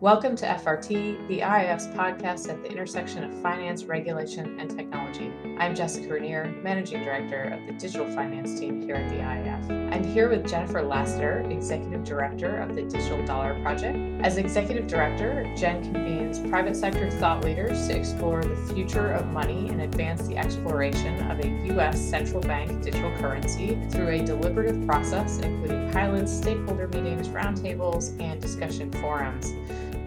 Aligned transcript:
Welcome 0.00 0.34
to 0.36 0.46
FRT, 0.46 1.28
the 1.28 1.40
IIF's 1.40 1.88
podcast 1.88 2.48
at 2.48 2.62
the 2.62 2.70
intersection 2.70 3.22
of 3.22 3.34
finance, 3.42 3.84
regulation, 3.84 4.58
and 4.58 4.70
technology. 4.70 5.30
I'm 5.58 5.74
Jessica 5.74 6.14
Renier, 6.14 6.58
Managing 6.62 7.04
Director 7.04 7.42
of 7.42 7.66
the 7.66 7.74
Digital 7.74 8.10
Finance 8.14 8.58
team 8.58 8.80
here 8.80 8.94
at 8.94 9.10
the 9.10 9.16
IIF. 9.16 9.94
I'm 9.94 10.02
here 10.02 10.30
with 10.30 10.48
Jennifer 10.48 10.80
Lassiter, 10.80 11.40
Executive 11.50 12.02
Director 12.02 12.60
of 12.60 12.74
the 12.74 12.84
Digital 12.84 13.22
Dollar 13.26 13.60
Project. 13.60 13.98
As 14.24 14.38
Executive 14.38 14.86
Director, 14.86 15.44
Jen 15.54 15.82
convenes 15.82 16.38
private 16.48 16.76
sector 16.76 17.10
thought 17.10 17.44
leaders 17.44 17.86
to 17.88 17.94
explore 17.94 18.42
the 18.42 18.72
future 18.72 19.12
of 19.12 19.26
money 19.26 19.68
and 19.68 19.82
advance 19.82 20.26
the 20.26 20.38
exploration 20.38 21.30
of 21.30 21.40
a 21.40 21.48
U.S. 21.74 22.00
central 22.00 22.40
bank 22.40 22.82
digital 22.82 23.14
currency 23.18 23.78
through 23.90 24.08
a 24.08 24.24
deliberative 24.24 24.86
process, 24.86 25.40
including 25.40 25.92
pilots, 25.92 26.32
stakeholder 26.32 26.88
meetings, 26.88 27.28
roundtables, 27.28 28.18
and 28.18 28.40
discussion 28.40 28.90
forums. 28.92 29.52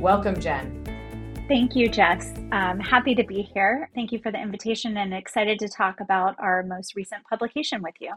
Welcome, 0.03 0.37
Jen. 0.37 0.83
Thank 1.47 1.77
you, 1.77 1.87
Jess. 1.87 2.33
Um, 2.51 2.77
happy 2.77 3.15
to 3.15 3.23
be 3.23 3.41
here. 3.41 3.89
Thank 3.95 4.11
you 4.11 4.19
for 4.21 4.33
the 4.33 4.37
invitation 4.37 4.97
and 4.97 5.13
excited 5.13 5.59
to 5.59 5.69
talk 5.69 6.01
about 6.01 6.35
our 6.39 6.61
most 6.61 6.97
recent 6.97 7.23
publication 7.29 7.81
with 7.81 7.93
you. 8.01 8.11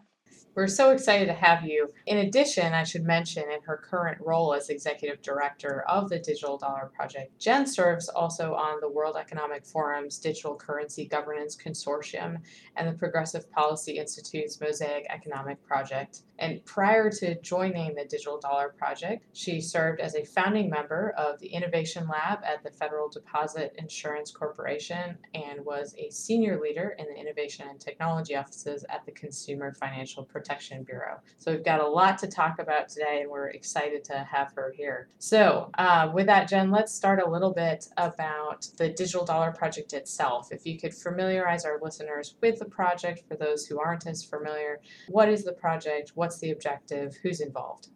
We're 0.56 0.66
so 0.66 0.90
excited 0.90 1.26
to 1.26 1.34
have 1.34 1.64
you. 1.64 1.92
In 2.06 2.18
addition, 2.18 2.72
I 2.72 2.82
should 2.82 3.04
mention 3.04 3.44
in 3.52 3.62
her 3.66 3.76
current 3.76 4.18
role 4.20 4.52
as 4.52 4.68
executive 4.68 5.22
director 5.22 5.84
of 5.86 6.08
the 6.08 6.18
Digital 6.18 6.58
Dollar 6.58 6.90
Project, 6.92 7.38
Jen 7.38 7.66
serves 7.66 8.08
also 8.08 8.54
on 8.54 8.80
the 8.80 8.88
World 8.88 9.16
Economic 9.16 9.64
Forum's 9.64 10.18
Digital 10.18 10.56
Currency 10.56 11.06
Governance 11.06 11.56
Consortium 11.56 12.38
and 12.74 12.88
the 12.88 12.98
Progressive 12.98 13.48
Policy 13.52 13.98
Institute's 13.98 14.60
Mosaic 14.60 15.06
Economic 15.10 15.62
Project. 15.64 16.22
And 16.38 16.64
prior 16.64 17.10
to 17.10 17.40
joining 17.40 17.94
the 17.94 18.04
Digital 18.04 18.38
Dollar 18.38 18.74
Project, 18.76 19.26
she 19.32 19.60
served 19.60 20.00
as 20.00 20.14
a 20.14 20.24
founding 20.24 20.68
member 20.68 21.14
of 21.16 21.38
the 21.40 21.48
Innovation 21.48 22.08
Lab 22.08 22.40
at 22.44 22.62
the 22.62 22.70
Federal 22.70 23.08
Deposit 23.08 23.74
Insurance 23.78 24.30
Corporation 24.30 25.16
and 25.34 25.64
was 25.64 25.94
a 25.98 26.10
senior 26.10 26.60
leader 26.60 26.94
in 26.98 27.06
the 27.06 27.18
Innovation 27.18 27.66
and 27.68 27.80
Technology 27.80 28.36
offices 28.36 28.84
at 28.88 29.04
the 29.06 29.12
Consumer 29.12 29.72
Financial 29.74 30.24
Protection 30.24 30.82
Bureau. 30.82 31.18
So 31.38 31.52
we've 31.52 31.64
got 31.64 31.80
a 31.80 31.86
lot 31.86 32.18
to 32.18 32.26
talk 32.26 32.58
about 32.58 32.88
today, 32.88 33.20
and 33.22 33.30
we're 33.30 33.48
excited 33.48 34.04
to 34.04 34.26
have 34.30 34.52
her 34.54 34.72
here. 34.76 35.08
So, 35.18 35.70
uh, 35.78 36.10
with 36.12 36.26
that, 36.26 36.48
Jen, 36.48 36.70
let's 36.70 36.94
start 36.94 37.20
a 37.20 37.28
little 37.28 37.52
bit 37.52 37.86
about 37.96 38.68
the 38.76 38.88
Digital 38.88 39.24
Dollar 39.24 39.52
Project 39.52 39.92
itself. 39.92 40.48
If 40.52 40.66
you 40.66 40.78
could 40.78 40.94
familiarize 40.94 41.64
our 41.64 41.78
listeners 41.80 42.34
with 42.40 42.58
the 42.58 42.64
project 42.64 43.22
for 43.28 43.36
those 43.36 43.66
who 43.66 43.80
aren't 43.80 44.06
as 44.06 44.24
familiar, 44.24 44.80
what 45.08 45.28
is 45.28 45.44
the 45.44 45.52
project? 45.52 46.12
What 46.14 46.25
What's 46.26 46.40
the 46.40 46.50
objective? 46.50 47.16
Who's 47.22 47.40
involved? 47.40 47.86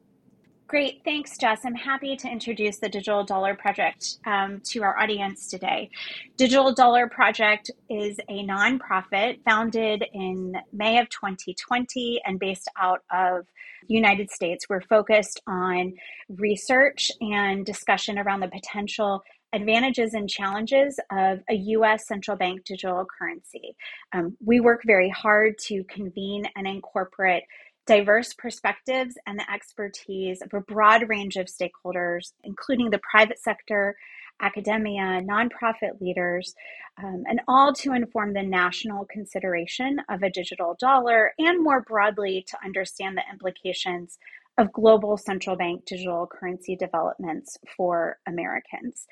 Great, 0.69 1.00
thanks, 1.05 1.36
Jess. 1.36 1.62
I'm 1.64 1.75
happy 1.75 2.14
to 2.14 2.28
introduce 2.28 2.78
the 2.78 2.89
Digital 2.89 3.25
Dollar 3.25 3.56
Project 3.56 4.19
um, 4.25 4.61
to 4.67 4.84
our 4.84 4.97
audience 4.97 5.48
today. 5.48 5.91
Digital 6.36 6.73
Dollar 6.73 7.08
Project 7.08 7.73
is 7.89 8.20
a 8.28 8.45
nonprofit 8.45 9.42
founded 9.42 10.05
in 10.12 10.55
May 10.73 11.01
of 11.01 11.08
2020 11.08 12.20
and 12.25 12.39
based 12.39 12.70
out 12.81 13.01
of 13.12 13.47
United 13.89 14.31
States. 14.31 14.67
We're 14.69 14.83
focused 14.83 15.42
on 15.48 15.95
research 16.28 17.11
and 17.20 17.67
discussion 17.67 18.17
around 18.17 18.39
the 18.39 18.48
potential 18.48 19.25
advantages 19.53 20.14
and 20.14 20.28
challenges 20.28 21.01
of 21.11 21.41
a 21.51 21.55
US 21.55 22.06
central 22.06 22.36
bank 22.36 22.64
digital 22.64 23.05
currency. 23.19 23.75
Um, 24.12 24.36
we 24.45 24.61
work 24.61 24.83
very 24.86 25.08
hard 25.08 25.58
to 25.67 25.83
convene 25.84 26.45
and 26.55 26.69
incorporate 26.69 27.42
diverse 27.86 28.34
perspectives 28.34 29.17
and 29.27 29.39
the 29.39 29.50
expertise 29.53 30.42
of 30.42 30.53
a 30.55 30.61
broad 30.61 31.09
range 31.09 31.36
of 31.36 31.47
stakeholders, 31.47 32.33
including 32.45 32.91
the 32.91 33.00
private 33.11 33.39
sector, 33.39 33.97
academia, 34.41 35.20
nonprofit 35.23 36.01
leaders, 36.01 36.55
um, 37.03 37.25
and 37.28 37.41
all 37.48 37.73
to 37.73 37.92
inform 37.92 38.33
the 38.33 38.42
national 38.42 39.05
consideration 39.06 39.98
of 40.08 40.23
a 40.23 40.31
digital 40.31 40.77
dollar 40.81 41.33
and 41.39 41.62
more 41.62 41.80
broadly 41.83 42.45
to 42.48 42.57
understand 42.64 43.17
the 43.17 43.23
implications 43.30 44.18
of 44.58 44.73
global 44.73 45.17
central 45.17 45.57
bank 45.57 45.85
digital 45.86 46.27
currency 46.27 46.77
developments 46.77 47.57
for 47.77 48.18
Americans 48.27 49.07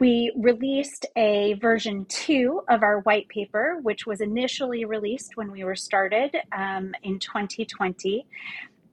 we 0.00 0.32
released 0.34 1.04
a 1.14 1.54
version 1.60 2.06
two 2.06 2.62
of 2.68 2.82
our 2.82 3.00
white 3.00 3.28
paper, 3.28 3.78
which 3.82 4.06
was 4.06 4.22
initially 4.22 4.86
released 4.86 5.36
when 5.36 5.52
we 5.52 5.62
were 5.62 5.76
started 5.76 6.34
um, 6.56 6.94
in 7.02 7.18
2020. 7.18 8.26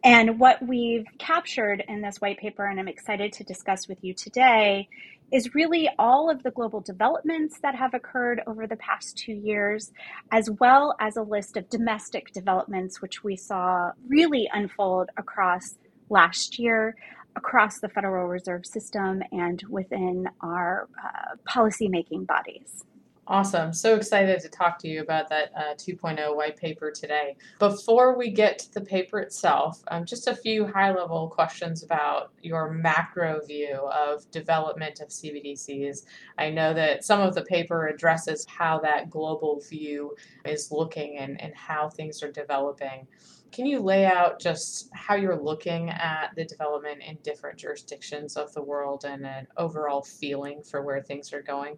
And 0.04 0.40
what 0.40 0.62
we've 0.62 1.06
captured 1.18 1.84
in 1.88 2.02
this 2.02 2.18
white 2.18 2.38
paper, 2.38 2.66
and 2.66 2.80
I'm 2.80 2.90
excited 2.90 3.34
to 3.34 3.44
discuss 3.46 3.88
with 3.88 4.04
you 4.04 4.14
today, 4.14 4.90
is 5.32 5.56
really 5.56 5.90
all 5.98 6.30
of 6.30 6.44
the 6.44 6.52
global 6.52 6.82
developments 6.82 7.60
that 7.62 7.76
have 7.76 7.94
occurred 7.94 8.42
over 8.46 8.68
the 8.68 8.78
past 8.78 9.18
two 9.18 9.34
years, 9.34 9.92
as 10.32 10.50
well 10.60 10.96
as 11.00 11.16
a 11.18 11.22
list 11.22 11.58
of 11.58 11.70
domestic 11.70 12.32
developments, 12.34 13.02
which 13.02 13.24
we 13.24 13.36
saw 13.36 13.92
really 14.08 14.50
unfold 14.54 15.10
across 15.18 15.76
last 16.10 16.60
year 16.60 16.96
across 17.38 17.80
the 17.80 17.88
Federal 17.88 18.28
Reserve 18.28 18.66
System 18.66 19.22
and 19.32 19.64
within 19.70 20.28
our 20.42 20.90
uh, 21.02 21.36
policymaking 21.48 22.26
bodies. 22.26 22.84
Awesome. 23.30 23.74
So 23.74 23.98
excited 23.98 24.40
to 24.40 24.48
talk 24.48 24.80
to 24.80 24.88
you 24.88 25.02
about 25.02 25.28
that 25.28 25.52
uh, 25.54 25.74
2.0 25.74 26.34
white 26.34 26.56
paper 26.56 26.92
today. 26.92 27.36
Before 27.60 28.18
we 28.18 28.32
get 28.32 28.58
to 28.60 28.74
the 28.74 28.80
paper 28.80 29.20
itself, 29.20 29.84
um, 29.90 30.06
just 30.06 30.28
a 30.28 30.36
few 30.36 30.66
high 30.66 30.94
level 30.94 31.28
questions 31.28 31.84
about 31.84 32.32
your 32.42 32.72
macro 32.72 33.42
view 33.46 33.76
of 33.92 34.32
development 34.32 35.02
of 35.02 35.10
CBDCs. 35.10 36.06
I 36.38 36.52
know 36.52 36.74
that 36.74 37.04
some 37.04 37.20
of 37.20 37.36
the 37.36 37.44
paper 37.44 37.88
addresses 37.88 38.46
how 38.48 38.80
that 38.80 39.10
global 39.10 39.60
view 39.70 40.16
is 40.46 40.72
looking 40.72 41.18
and, 41.18 41.42
and 41.42 41.54
how 41.54 41.90
things 41.90 42.24
are 42.24 42.32
developing. 42.32 43.08
Can 43.52 43.66
you 43.66 43.82
lay 43.82 44.06
out 44.06 44.40
just 44.40 44.90
how 44.94 45.16
you're 45.16 45.42
looking 45.42 45.90
at 45.90 46.32
the 46.38 46.46
development 46.46 47.02
in 47.06 47.18
different 47.24 47.60
jurisdictions 47.60 48.38
of 48.38 48.54
the 48.54 48.64
world 48.64 49.04
and 49.04 49.26
an 49.26 49.48
overall 49.58 50.02
feeling 50.02 50.64
for 50.64 50.82
where 50.82 51.02
things 51.02 51.34
are 51.34 51.42
going? 51.42 51.78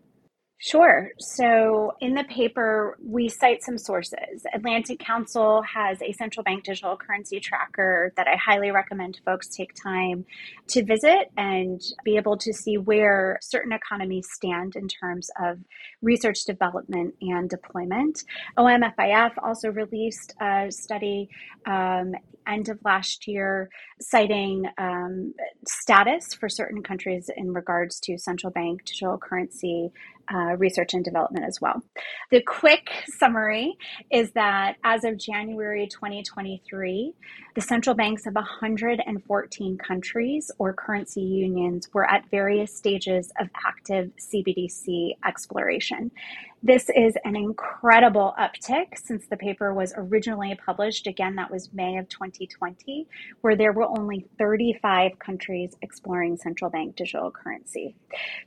Sure. 0.62 1.12
So 1.20 1.94
in 2.02 2.16
the 2.16 2.26
paper, 2.26 2.98
we 3.02 3.30
cite 3.30 3.64
some 3.64 3.78
sources. 3.78 4.46
Atlantic 4.54 5.00
Council 5.00 5.62
has 5.62 6.02
a 6.02 6.12
central 6.12 6.44
bank 6.44 6.66
digital 6.66 6.98
currency 6.98 7.40
tracker 7.40 8.12
that 8.18 8.28
I 8.28 8.36
highly 8.36 8.70
recommend 8.72 9.22
folks 9.24 9.48
take 9.48 9.72
time 9.82 10.26
to 10.68 10.84
visit 10.84 11.32
and 11.38 11.82
be 12.04 12.18
able 12.18 12.36
to 12.40 12.52
see 12.52 12.78
where 12.78 13.40
certain 13.42 13.72
economies 13.72 14.28
stand 14.34 14.76
in 14.76 14.90
terms 14.90 15.30
of 15.42 15.60
research 16.02 16.44
development 16.46 17.16
and 17.22 17.50
deployment. 17.50 18.26
OMFIF 18.58 19.32
also 19.42 19.70
released 19.70 20.34
a 20.42 20.70
study 20.70 21.30
um, 21.68 22.12
end 22.50 22.68
of 22.68 22.80
last 22.84 23.28
year 23.28 23.70
citing 24.02 24.66
um, 24.78 25.34
status 25.68 26.34
for 26.34 26.50
certain 26.50 26.82
countries 26.82 27.30
in 27.38 27.54
regards 27.54 28.00
to 28.00 28.18
central 28.18 28.52
bank 28.52 28.84
digital 28.86 29.18
currency 29.18 29.92
uh, 30.34 30.56
research 30.58 30.94
and 30.94 31.04
development 31.04 31.46
as 31.46 31.60
well. 31.62 31.82
The 32.32 32.42
quick 32.42 32.90
summary 33.18 33.76
is 34.12 34.32
that 34.32 34.76
as 34.84 35.04
of 35.04 35.18
January 35.18 35.88
2023, 35.88 37.14
the 37.56 37.62
central 37.62 37.96
banks 37.96 38.26
of 38.26 38.36
114 38.36 39.78
countries 39.78 40.52
or 40.60 40.74
currency 40.74 41.22
unions 41.22 41.90
were 41.94 42.10
at 42.10 42.30
various 42.30 42.76
stages 42.76 43.32
of 43.40 43.50
active 43.66 44.12
CBDC 44.18 45.16
exploration. 45.26 46.12
This 46.62 46.90
is 46.94 47.16
an 47.24 47.38
incredible 47.38 48.34
uptick 48.38 48.98
since 48.98 49.26
the 49.28 49.38
paper 49.38 49.74
was 49.74 49.94
originally 49.96 50.58
published. 50.66 51.08
Again, 51.08 51.36
that 51.36 51.50
was 51.50 51.70
May 51.72 51.98
of 51.98 52.10
2020, 52.10 53.08
where 53.40 53.56
there 53.56 53.72
were 53.72 53.88
only 53.98 54.26
35 54.38 55.18
countries 55.20 55.78
exploring 55.82 56.36
central 56.36 56.70
bank 56.70 56.98
digital 56.98 57.32
currency. 57.32 57.96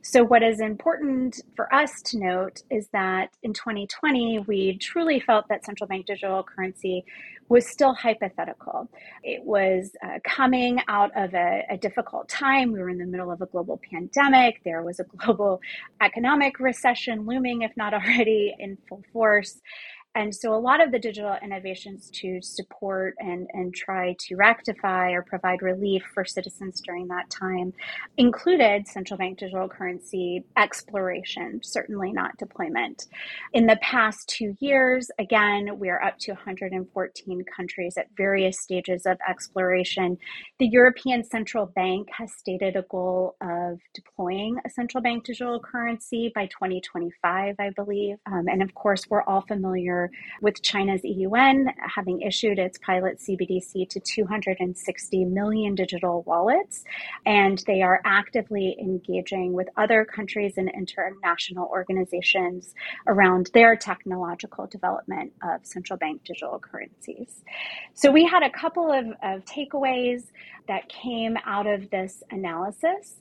So, 0.02 0.24
what 0.24 0.42
is 0.42 0.60
important 0.60 1.40
for 1.56 1.71
us 1.72 2.02
to 2.02 2.18
note 2.18 2.62
is 2.70 2.88
that 2.92 3.30
in 3.42 3.52
2020, 3.52 4.40
we 4.46 4.76
truly 4.78 5.18
felt 5.18 5.48
that 5.48 5.64
central 5.64 5.88
bank 5.88 6.06
digital 6.06 6.42
currency 6.42 7.04
was 7.48 7.66
still 7.68 7.94
hypothetical. 7.94 8.88
It 9.22 9.42
was 9.44 9.90
uh, 10.04 10.18
coming 10.24 10.80
out 10.88 11.10
of 11.16 11.34
a, 11.34 11.64
a 11.70 11.76
difficult 11.76 12.28
time. 12.28 12.72
We 12.72 12.78
were 12.78 12.88
in 12.88 12.98
the 12.98 13.06
middle 13.06 13.30
of 13.30 13.42
a 13.42 13.46
global 13.46 13.80
pandemic. 13.90 14.62
There 14.64 14.82
was 14.82 15.00
a 15.00 15.04
global 15.04 15.60
economic 16.00 16.60
recession 16.60 17.26
looming, 17.26 17.62
if 17.62 17.76
not 17.76 17.94
already 17.94 18.54
in 18.58 18.78
full 18.88 19.02
force. 19.12 19.60
And 20.14 20.34
so 20.34 20.54
a 20.54 20.56
lot 20.56 20.82
of 20.82 20.92
the 20.92 20.98
digital 20.98 21.36
innovations 21.42 22.10
to 22.20 22.42
support 22.42 23.14
and, 23.18 23.48
and 23.54 23.74
try 23.74 24.14
to 24.20 24.36
rectify 24.36 25.12
or 25.12 25.22
provide 25.22 25.62
relief 25.62 26.04
for 26.12 26.22
citizens 26.24 26.82
during 26.82 27.08
that 27.08 27.30
time 27.30 27.72
included 28.18 28.86
central 28.86 29.16
bank 29.16 29.38
digital 29.38 29.68
currency 29.68 30.44
exploration, 30.58 31.60
certainly 31.62 32.12
not 32.12 32.36
deployment. 32.36 33.06
In 33.54 33.66
the 33.66 33.78
past 33.80 34.28
two 34.28 34.54
years, 34.60 35.10
again, 35.18 35.78
we 35.78 35.88
are 35.88 36.02
up 36.02 36.18
to 36.20 36.32
114 36.32 37.44
countries 37.56 37.96
at 37.96 38.08
various 38.14 38.60
stages 38.60 39.06
of 39.06 39.16
exploration. 39.26 40.18
The 40.58 40.68
European 40.68 41.24
Central 41.24 41.66
Bank 41.66 42.08
has 42.18 42.32
stated 42.34 42.76
a 42.76 42.82
goal 42.90 43.36
of 43.40 43.78
deploying 43.94 44.58
a 44.66 44.70
central 44.70 45.02
bank 45.02 45.24
digital 45.24 45.58
currency 45.58 46.30
by 46.34 46.46
2025, 46.46 47.56
I 47.58 47.70
believe. 47.70 48.16
Um, 48.26 48.46
and 48.48 48.62
of 48.62 48.74
course, 48.74 49.08
we're 49.08 49.22
all 49.22 49.40
familiar 49.48 50.01
with 50.40 50.62
China's 50.62 51.04
e-CNY 51.04 51.72
having 51.94 52.20
issued 52.22 52.58
its 52.58 52.78
pilot 52.78 53.18
CBDC 53.18 53.88
to 53.90 54.00
260 54.00 55.24
million 55.26 55.74
digital 55.74 56.22
wallets. 56.22 56.84
And 57.26 57.62
they 57.66 57.82
are 57.82 58.00
actively 58.04 58.76
engaging 58.80 59.52
with 59.52 59.68
other 59.76 60.04
countries 60.04 60.54
and 60.56 60.70
international 60.70 61.68
organizations 61.68 62.74
around 63.06 63.50
their 63.54 63.76
technological 63.76 64.66
development 64.66 65.32
of 65.42 65.64
central 65.64 65.98
bank 65.98 66.22
digital 66.24 66.58
currencies. 66.58 67.42
So 67.94 68.10
we 68.10 68.24
had 68.26 68.42
a 68.42 68.50
couple 68.50 68.90
of, 68.90 69.06
of 69.22 69.44
takeaways 69.44 70.24
that 70.68 70.88
came 70.88 71.36
out 71.44 71.66
of 71.66 71.90
this 71.90 72.22
analysis. 72.30 73.20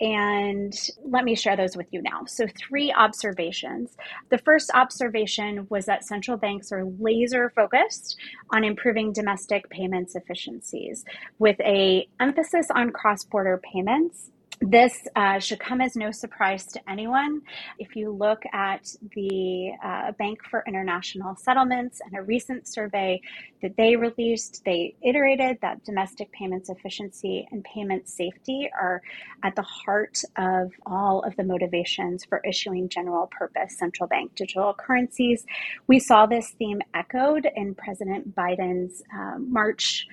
And 0.00 0.72
let 1.04 1.24
me 1.24 1.34
share 1.34 1.56
those 1.56 1.76
with 1.76 1.86
you 1.90 2.02
now. 2.02 2.24
So, 2.26 2.46
three 2.56 2.92
observations. 2.92 3.96
The 4.30 4.38
first 4.38 4.70
observation 4.74 5.66
was 5.70 5.86
that 5.86 6.04
central 6.04 6.36
banks 6.36 6.70
are 6.70 6.84
laser 7.00 7.50
focused 7.56 8.16
on 8.52 8.62
improving 8.64 9.12
domestic 9.12 9.68
payments 9.70 10.14
efficiencies 10.14 11.04
with 11.38 11.60
a 11.60 12.08
emphasis 12.20 12.68
on 12.74 12.90
cross-border 12.90 13.60
payments 13.72 14.30
this 14.60 15.06
uh, 15.14 15.38
should 15.38 15.60
come 15.60 15.80
as 15.80 15.94
no 15.94 16.10
surprise 16.10 16.66
to 16.66 16.90
anyone. 16.90 17.42
If 17.78 17.94
you 17.94 18.10
look 18.10 18.42
at 18.52 18.92
the 19.14 19.72
uh, 19.84 20.12
Bank 20.12 20.40
for 20.50 20.64
International 20.66 21.36
Settlements 21.36 22.00
and 22.04 22.16
a 22.18 22.22
recent 22.22 22.66
survey 22.66 23.20
that 23.62 23.76
they 23.76 23.96
released, 23.96 24.62
they 24.64 24.94
iterated 25.02 25.58
that 25.62 25.84
domestic 25.84 26.32
payments 26.32 26.68
efficiency 26.68 27.46
and 27.50 27.64
payment 27.64 28.08
safety 28.08 28.68
are 28.78 29.00
at 29.42 29.54
the 29.54 29.62
heart 29.62 30.20
of 30.36 30.72
all 30.86 31.22
of 31.22 31.36
the 31.36 31.44
motivations 31.44 32.24
for 32.24 32.40
issuing 32.44 32.88
general 32.88 33.28
purpose 33.28 33.78
central 33.78 34.08
bank 34.08 34.34
digital 34.34 34.74
currencies. 34.74 35.46
We 35.86 35.98
saw 35.98 36.26
this 36.26 36.50
theme 36.50 36.80
echoed 36.94 37.46
in 37.54 37.74
President 37.74 38.34
Biden's 38.34 39.02
uh, 39.14 39.38
March 39.38 40.06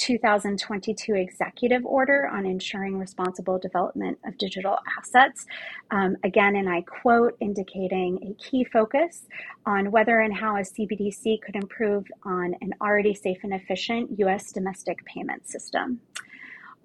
2022 0.00 1.14
executive 1.14 1.84
order 1.84 2.26
on 2.26 2.46
ensuring 2.46 2.98
responsible 2.98 3.58
development 3.58 4.18
of 4.24 4.36
digital 4.38 4.78
assets. 4.98 5.44
Um, 5.90 6.16
again, 6.24 6.56
and 6.56 6.68
I 6.68 6.80
quote, 6.82 7.36
indicating 7.40 8.18
a 8.22 8.42
key 8.42 8.64
focus 8.64 9.26
on 9.66 9.90
whether 9.90 10.20
and 10.20 10.34
how 10.34 10.56
a 10.56 10.60
CBDC 10.60 11.42
could 11.42 11.54
improve 11.54 12.06
on 12.24 12.54
an 12.62 12.72
already 12.80 13.14
safe 13.14 13.38
and 13.42 13.52
efficient 13.52 14.18
U.S. 14.18 14.52
domestic 14.52 15.04
payment 15.04 15.46
system. 15.46 16.00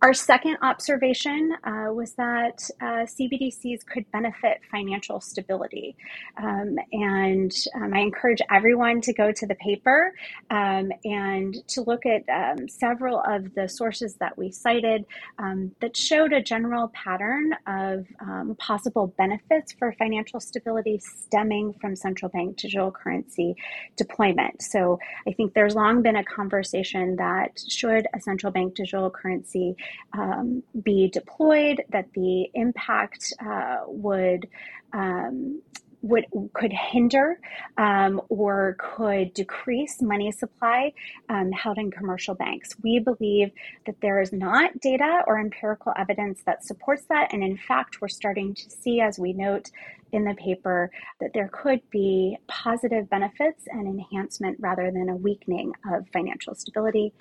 Our 0.01 0.13
second 0.13 0.57
observation 0.61 1.55
uh, 1.63 1.91
was 1.91 2.13
that 2.15 2.69
uh, 2.81 3.07
CBDCs 3.07 3.85
could 3.85 4.05
benefit 4.11 4.59
financial 4.69 5.21
stability. 5.21 5.95
Um, 6.37 6.75
and 6.91 7.51
um, 7.75 7.93
I 7.93 7.99
encourage 7.99 8.39
everyone 8.51 8.99
to 9.01 9.13
go 9.13 9.31
to 9.31 9.47
the 9.47 9.55
paper 9.55 10.13
um, 10.51 10.91
and 11.05 11.55
to 11.69 11.81
look 11.81 12.03
at 12.05 12.23
um, 12.29 12.67
several 12.67 13.23
of 13.25 13.55
the 13.55 13.69
sources 13.69 14.15
that 14.19 14.37
we 14.37 14.51
cited 14.51 15.05
um, 15.39 15.71
that 15.79 15.95
showed 15.95 16.33
a 16.33 16.41
general 16.41 16.89
pattern 16.89 17.53
of 17.65 18.05
um, 18.19 18.55
possible 18.59 19.15
benefits 19.17 19.71
for 19.79 19.93
financial 19.93 20.41
stability 20.41 20.99
stemming 20.99 21.73
from 21.79 21.95
central 21.95 22.29
bank 22.29 22.57
digital 22.57 22.91
currency 22.91 23.55
deployment. 23.95 24.61
So 24.61 24.99
I 25.25 25.31
think 25.31 25.53
there's 25.53 25.73
long 25.73 26.01
been 26.01 26.17
a 26.17 26.23
conversation 26.23 27.15
that 27.15 27.57
should 27.69 28.07
a 28.13 28.19
central 28.19 28.51
bank 28.51 28.75
digital 28.75 29.09
currency 29.09 29.77
um, 30.13 30.63
be 30.83 31.09
deployed, 31.09 31.83
that 31.89 32.07
the 32.13 32.49
impact 32.53 33.33
uh, 33.45 33.77
would 33.87 34.47
um, 34.93 35.61
would 36.05 36.25
could 36.53 36.71
hinder 36.71 37.39
um, 37.77 38.21
or 38.29 38.77
could 38.79 39.33
decrease 39.33 40.01
money 40.01 40.31
supply 40.31 40.93
um, 41.29 41.51
held 41.51 41.77
in 41.79 41.89
commercial 41.89 42.35
banks. 42.35 42.75
We 42.83 42.99
believe 42.99 43.51
that 43.87 43.95
there 44.01 44.21
is 44.21 44.31
not 44.31 44.79
data 44.79 45.23
or 45.25 45.39
empirical 45.39 45.93
evidence 45.97 46.43
that 46.45 46.63
supports 46.63 47.05
that, 47.09 47.33
and 47.33 47.43
in 47.43 47.57
fact, 47.57 48.01
we're 48.01 48.07
starting 48.07 48.53
to 48.53 48.69
see, 48.69 49.01
as 49.01 49.17
we 49.17 49.33
note 49.33 49.71
in 50.11 50.23
the 50.23 50.35
paper, 50.35 50.91
that 51.19 51.31
there 51.33 51.49
could 51.51 51.81
be 51.89 52.37
positive 52.47 53.09
benefits 53.09 53.63
and 53.71 53.87
enhancement 53.87 54.57
rather 54.59 54.91
than 54.91 55.09
a 55.09 55.15
weakening 55.15 55.73
of 55.91 56.07
financial 56.09 56.53
stability. 56.53 57.13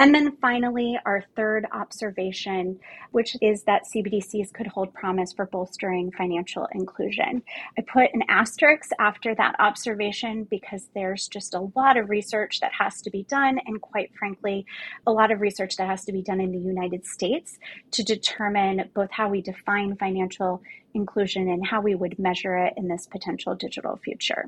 And 0.00 0.14
then 0.14 0.36
finally, 0.40 0.96
our 1.04 1.24
third 1.34 1.66
observation, 1.72 2.78
which 3.10 3.36
is 3.42 3.64
that 3.64 3.82
CBDCs 3.92 4.52
could 4.52 4.68
hold 4.68 4.94
promise 4.94 5.32
for 5.32 5.46
bolstering 5.46 6.12
financial 6.12 6.68
inclusion. 6.72 7.42
I 7.76 7.82
put 7.82 8.14
an 8.14 8.22
asterisk 8.28 8.90
after 9.00 9.34
that 9.34 9.56
observation 9.58 10.44
because 10.44 10.88
there's 10.94 11.26
just 11.26 11.52
a 11.52 11.68
lot 11.74 11.96
of 11.96 12.10
research 12.10 12.60
that 12.60 12.70
has 12.78 13.02
to 13.02 13.10
be 13.10 13.24
done, 13.24 13.58
and 13.66 13.80
quite 13.80 14.12
frankly, 14.16 14.66
a 15.04 15.10
lot 15.10 15.32
of 15.32 15.40
research 15.40 15.76
that 15.78 15.88
has 15.88 16.04
to 16.04 16.12
be 16.12 16.22
done 16.22 16.40
in 16.40 16.52
the 16.52 16.58
United 16.58 17.04
States 17.04 17.58
to 17.90 18.04
determine 18.04 18.88
both 18.94 19.10
how 19.10 19.28
we 19.28 19.42
define 19.42 19.96
financial 19.96 20.62
inclusion 20.94 21.48
and 21.48 21.66
how 21.66 21.80
we 21.80 21.96
would 21.96 22.18
measure 22.20 22.56
it 22.56 22.74
in 22.76 22.86
this 22.86 23.06
potential 23.06 23.56
digital 23.56 23.96
future. 23.96 24.46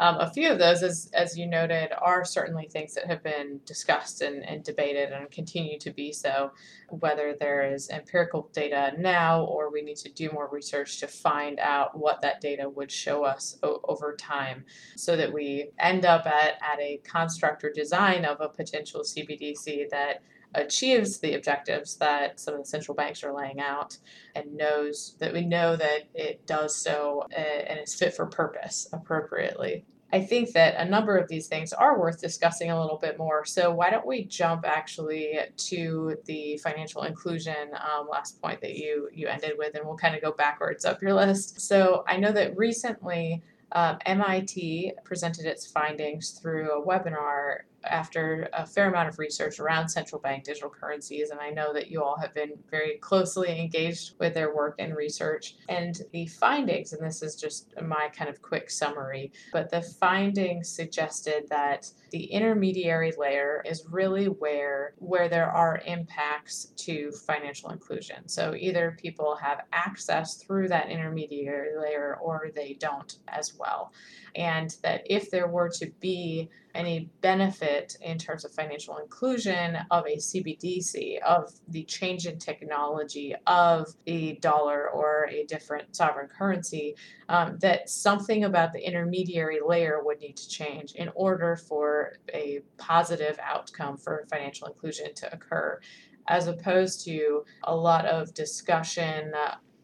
Um, 0.00 0.16
a 0.18 0.30
few 0.30 0.50
of 0.50 0.58
those, 0.58 0.82
as, 0.82 1.10
as 1.14 1.38
you 1.38 1.46
noted, 1.46 1.90
are 2.00 2.24
certainly 2.24 2.66
things 2.66 2.94
that 2.94 3.06
have 3.06 3.22
been 3.22 3.60
discussed 3.64 4.20
and, 4.20 4.44
and 4.44 4.64
debated 4.64 5.12
and 5.12 5.30
continue 5.30 5.78
to 5.78 5.90
be 5.90 6.12
so, 6.12 6.50
whether 6.88 7.36
there 7.38 7.72
is 7.72 7.88
empirical 7.90 8.50
data 8.52 8.92
now 8.98 9.44
or 9.44 9.70
we 9.70 9.82
need 9.82 9.96
to 9.98 10.10
do 10.10 10.30
more 10.32 10.48
research 10.50 10.98
to 10.98 11.06
find 11.06 11.60
out 11.60 11.96
what 11.96 12.20
that 12.22 12.40
data 12.40 12.68
would 12.68 12.90
show 12.90 13.24
us 13.24 13.58
o- 13.62 13.80
over 13.84 14.16
time 14.16 14.64
so 14.96 15.16
that 15.16 15.32
we 15.32 15.70
end 15.78 16.04
up 16.04 16.26
at, 16.26 16.54
at 16.62 16.80
a 16.80 17.00
construct 17.04 17.62
or 17.62 17.70
design 17.70 18.24
of 18.24 18.40
a 18.40 18.48
potential 18.48 19.02
CBDC 19.02 19.88
that 19.90 20.22
achieves 20.54 21.18
the 21.18 21.34
objectives 21.34 21.96
that 21.96 22.40
some 22.40 22.54
of 22.54 22.60
the 22.60 22.66
central 22.66 22.94
banks 22.94 23.24
are 23.24 23.34
laying 23.34 23.60
out 23.60 23.96
and 24.34 24.56
knows 24.56 25.16
that 25.18 25.32
we 25.32 25.44
know 25.44 25.76
that 25.76 26.08
it 26.14 26.46
does 26.46 26.76
so 26.76 27.26
uh, 27.32 27.40
and 27.40 27.80
is 27.80 27.94
fit 27.94 28.14
for 28.14 28.26
purpose 28.26 28.88
appropriately. 28.92 29.84
I 30.14 30.20
think 30.20 30.52
that 30.52 30.76
a 30.76 30.88
number 30.88 31.16
of 31.16 31.26
these 31.28 31.46
things 31.46 31.72
are 31.72 31.98
worth 31.98 32.20
discussing 32.20 32.70
a 32.70 32.78
little 32.78 32.98
bit 32.98 33.16
more. 33.16 33.46
So, 33.46 33.72
why 33.72 33.88
don't 33.88 34.06
we 34.06 34.24
jump 34.24 34.66
actually 34.66 35.38
to 35.56 36.16
the 36.26 36.58
financial 36.58 37.04
inclusion 37.04 37.70
um, 37.72 38.08
last 38.10 38.40
point 38.42 38.60
that 38.60 38.76
you, 38.76 39.08
you 39.12 39.26
ended 39.26 39.52
with, 39.56 39.74
and 39.74 39.86
we'll 39.86 39.96
kind 39.96 40.14
of 40.14 40.20
go 40.20 40.32
backwards 40.32 40.84
up 40.84 41.00
your 41.00 41.14
list. 41.14 41.62
So, 41.62 42.04
I 42.06 42.18
know 42.18 42.30
that 42.32 42.56
recently 42.58 43.42
um, 43.72 43.98
MIT 44.04 44.92
presented 45.02 45.46
its 45.46 45.66
findings 45.66 46.32
through 46.32 46.70
a 46.70 46.86
webinar 46.86 47.60
after 47.84 48.48
a 48.52 48.66
fair 48.66 48.88
amount 48.88 49.08
of 49.08 49.18
research 49.18 49.58
around 49.60 49.88
central 49.88 50.20
bank 50.20 50.44
digital 50.44 50.70
currencies, 50.70 51.30
and 51.30 51.40
I 51.40 51.50
know 51.50 51.72
that 51.72 51.90
you 51.90 52.02
all 52.02 52.16
have 52.18 52.34
been 52.34 52.52
very 52.70 52.98
closely 52.98 53.58
engaged 53.60 54.14
with 54.18 54.34
their 54.34 54.54
work 54.54 54.76
and 54.78 54.96
research. 54.96 55.56
And 55.68 56.00
the 56.12 56.26
findings, 56.26 56.92
and 56.92 57.04
this 57.04 57.22
is 57.22 57.36
just 57.36 57.72
my 57.82 58.08
kind 58.16 58.30
of 58.30 58.42
quick 58.42 58.70
summary, 58.70 59.32
but 59.52 59.70
the 59.70 59.82
findings 59.82 60.68
suggested 60.68 61.44
that 61.50 61.90
the 62.10 62.24
intermediary 62.24 63.12
layer 63.16 63.62
is 63.66 63.86
really 63.90 64.26
where 64.26 64.94
where 64.98 65.28
there 65.28 65.50
are 65.50 65.80
impacts 65.86 66.66
to 66.76 67.10
financial 67.10 67.70
inclusion. 67.70 68.28
So 68.28 68.54
either 68.54 68.96
people 69.00 69.34
have 69.36 69.62
access 69.72 70.34
through 70.34 70.68
that 70.68 70.90
intermediary 70.90 71.76
layer 71.78 72.18
or 72.20 72.50
they 72.54 72.74
don't 72.74 73.18
as 73.28 73.54
well. 73.54 73.92
And 74.34 74.76
that 74.82 75.02
if 75.06 75.30
there 75.30 75.48
were 75.48 75.70
to 75.70 75.90
be 76.00 76.50
any 76.74 77.10
benefit 77.20 77.96
in 78.00 78.18
terms 78.18 78.44
of 78.44 78.52
financial 78.52 78.98
inclusion 78.98 79.78
of 79.90 80.04
a 80.06 80.16
CBDC, 80.16 81.20
of 81.22 81.52
the 81.68 81.84
change 81.84 82.26
in 82.26 82.38
technology 82.38 83.34
of 83.46 83.88
a 84.06 84.34
dollar 84.36 84.88
or 84.90 85.28
a 85.30 85.44
different 85.44 85.94
sovereign 85.94 86.28
currency, 86.28 86.94
um, 87.28 87.58
that 87.60 87.88
something 87.88 88.44
about 88.44 88.72
the 88.72 88.86
intermediary 88.86 89.60
layer 89.64 90.00
would 90.02 90.20
need 90.20 90.36
to 90.36 90.48
change 90.48 90.92
in 90.92 91.10
order 91.14 91.56
for 91.56 92.14
a 92.32 92.60
positive 92.78 93.38
outcome 93.42 93.96
for 93.96 94.26
financial 94.30 94.66
inclusion 94.66 95.14
to 95.14 95.32
occur, 95.32 95.80
as 96.28 96.46
opposed 96.46 97.04
to 97.04 97.44
a 97.64 97.74
lot 97.74 98.06
of 98.06 98.32
discussion. 98.34 99.32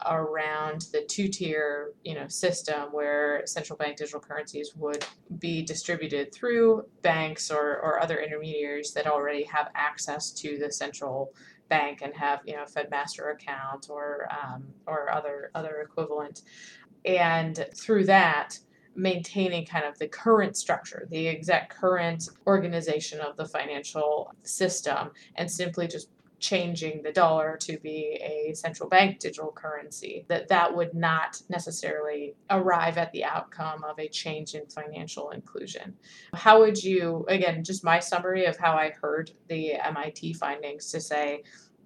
Around 0.06 0.86
the 0.92 1.04
two-tier, 1.08 1.92
you 2.04 2.14
know, 2.14 2.28
system 2.28 2.92
where 2.92 3.42
central 3.46 3.76
bank 3.76 3.96
digital 3.96 4.20
currencies 4.20 4.74
would 4.76 5.04
be 5.38 5.62
distributed 5.62 6.32
through 6.32 6.86
banks 7.02 7.50
or, 7.50 7.80
or 7.80 8.00
other 8.00 8.18
intermediaries 8.18 8.92
that 8.92 9.06
already 9.06 9.42
have 9.44 9.70
access 9.74 10.30
to 10.32 10.56
the 10.58 10.70
central 10.70 11.32
bank 11.68 12.00
and 12.02 12.14
have 12.14 12.40
you 12.44 12.54
know 12.54 12.64
FedMaster 12.64 13.32
account 13.32 13.86
or 13.90 14.28
um, 14.30 14.64
or 14.86 15.10
other 15.10 15.50
other 15.54 15.80
equivalent, 15.80 16.42
and 17.04 17.66
through 17.74 18.04
that 18.04 18.58
maintaining 18.94 19.64
kind 19.64 19.84
of 19.84 19.96
the 19.98 20.08
current 20.08 20.56
structure, 20.56 21.06
the 21.10 21.28
exact 21.28 21.70
current 21.70 22.28
organization 22.46 23.20
of 23.20 23.36
the 23.36 23.46
financial 23.46 24.32
system, 24.42 25.10
and 25.36 25.48
simply 25.48 25.86
just 25.86 26.08
changing 26.40 27.02
the 27.02 27.12
dollar 27.12 27.56
to 27.60 27.78
be 27.78 28.18
a 28.22 28.54
central 28.54 28.88
bank 28.88 29.18
digital 29.18 29.52
currency 29.52 30.24
that 30.28 30.48
that 30.48 30.74
would 30.74 30.94
not 30.94 31.40
necessarily 31.48 32.34
arrive 32.50 32.96
at 32.96 33.10
the 33.12 33.24
outcome 33.24 33.82
of 33.84 33.98
a 33.98 34.08
change 34.08 34.54
in 34.54 34.66
financial 34.66 35.30
inclusion. 35.30 35.94
How 36.34 36.60
would 36.60 36.82
you 36.82 37.24
again 37.28 37.64
just 37.64 37.84
my 37.84 37.98
summary 37.98 38.44
of 38.46 38.56
how 38.56 38.74
i 38.74 38.90
heard 38.90 39.30
the 39.48 39.72
mit 39.92 40.36
findings 40.36 40.90
to 40.92 41.00
say 41.00 41.42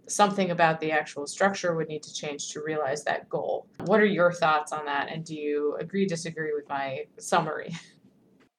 something 0.09 0.51
about 0.51 0.81
the 0.81 0.93
actual 0.93 1.27
structure 1.27 1.75
would 1.75 1.89
need 1.89 2.03
to 2.03 2.13
change 2.13 2.51
to 2.51 2.61
realize 2.61 3.05
that 3.05 3.29
goal. 3.29 3.67
What 3.85 4.01
are 4.01 4.05
your 4.05 4.33
thoughts 4.33 4.73
on 4.73 4.85
that 4.87 5.09
and 5.11 5.25
do 5.25 5.35
you 5.35 5.77
agree 5.81 6.07
disagree 6.07 6.53
with 6.55 6.69
my 6.69 7.05
summary 7.19 7.75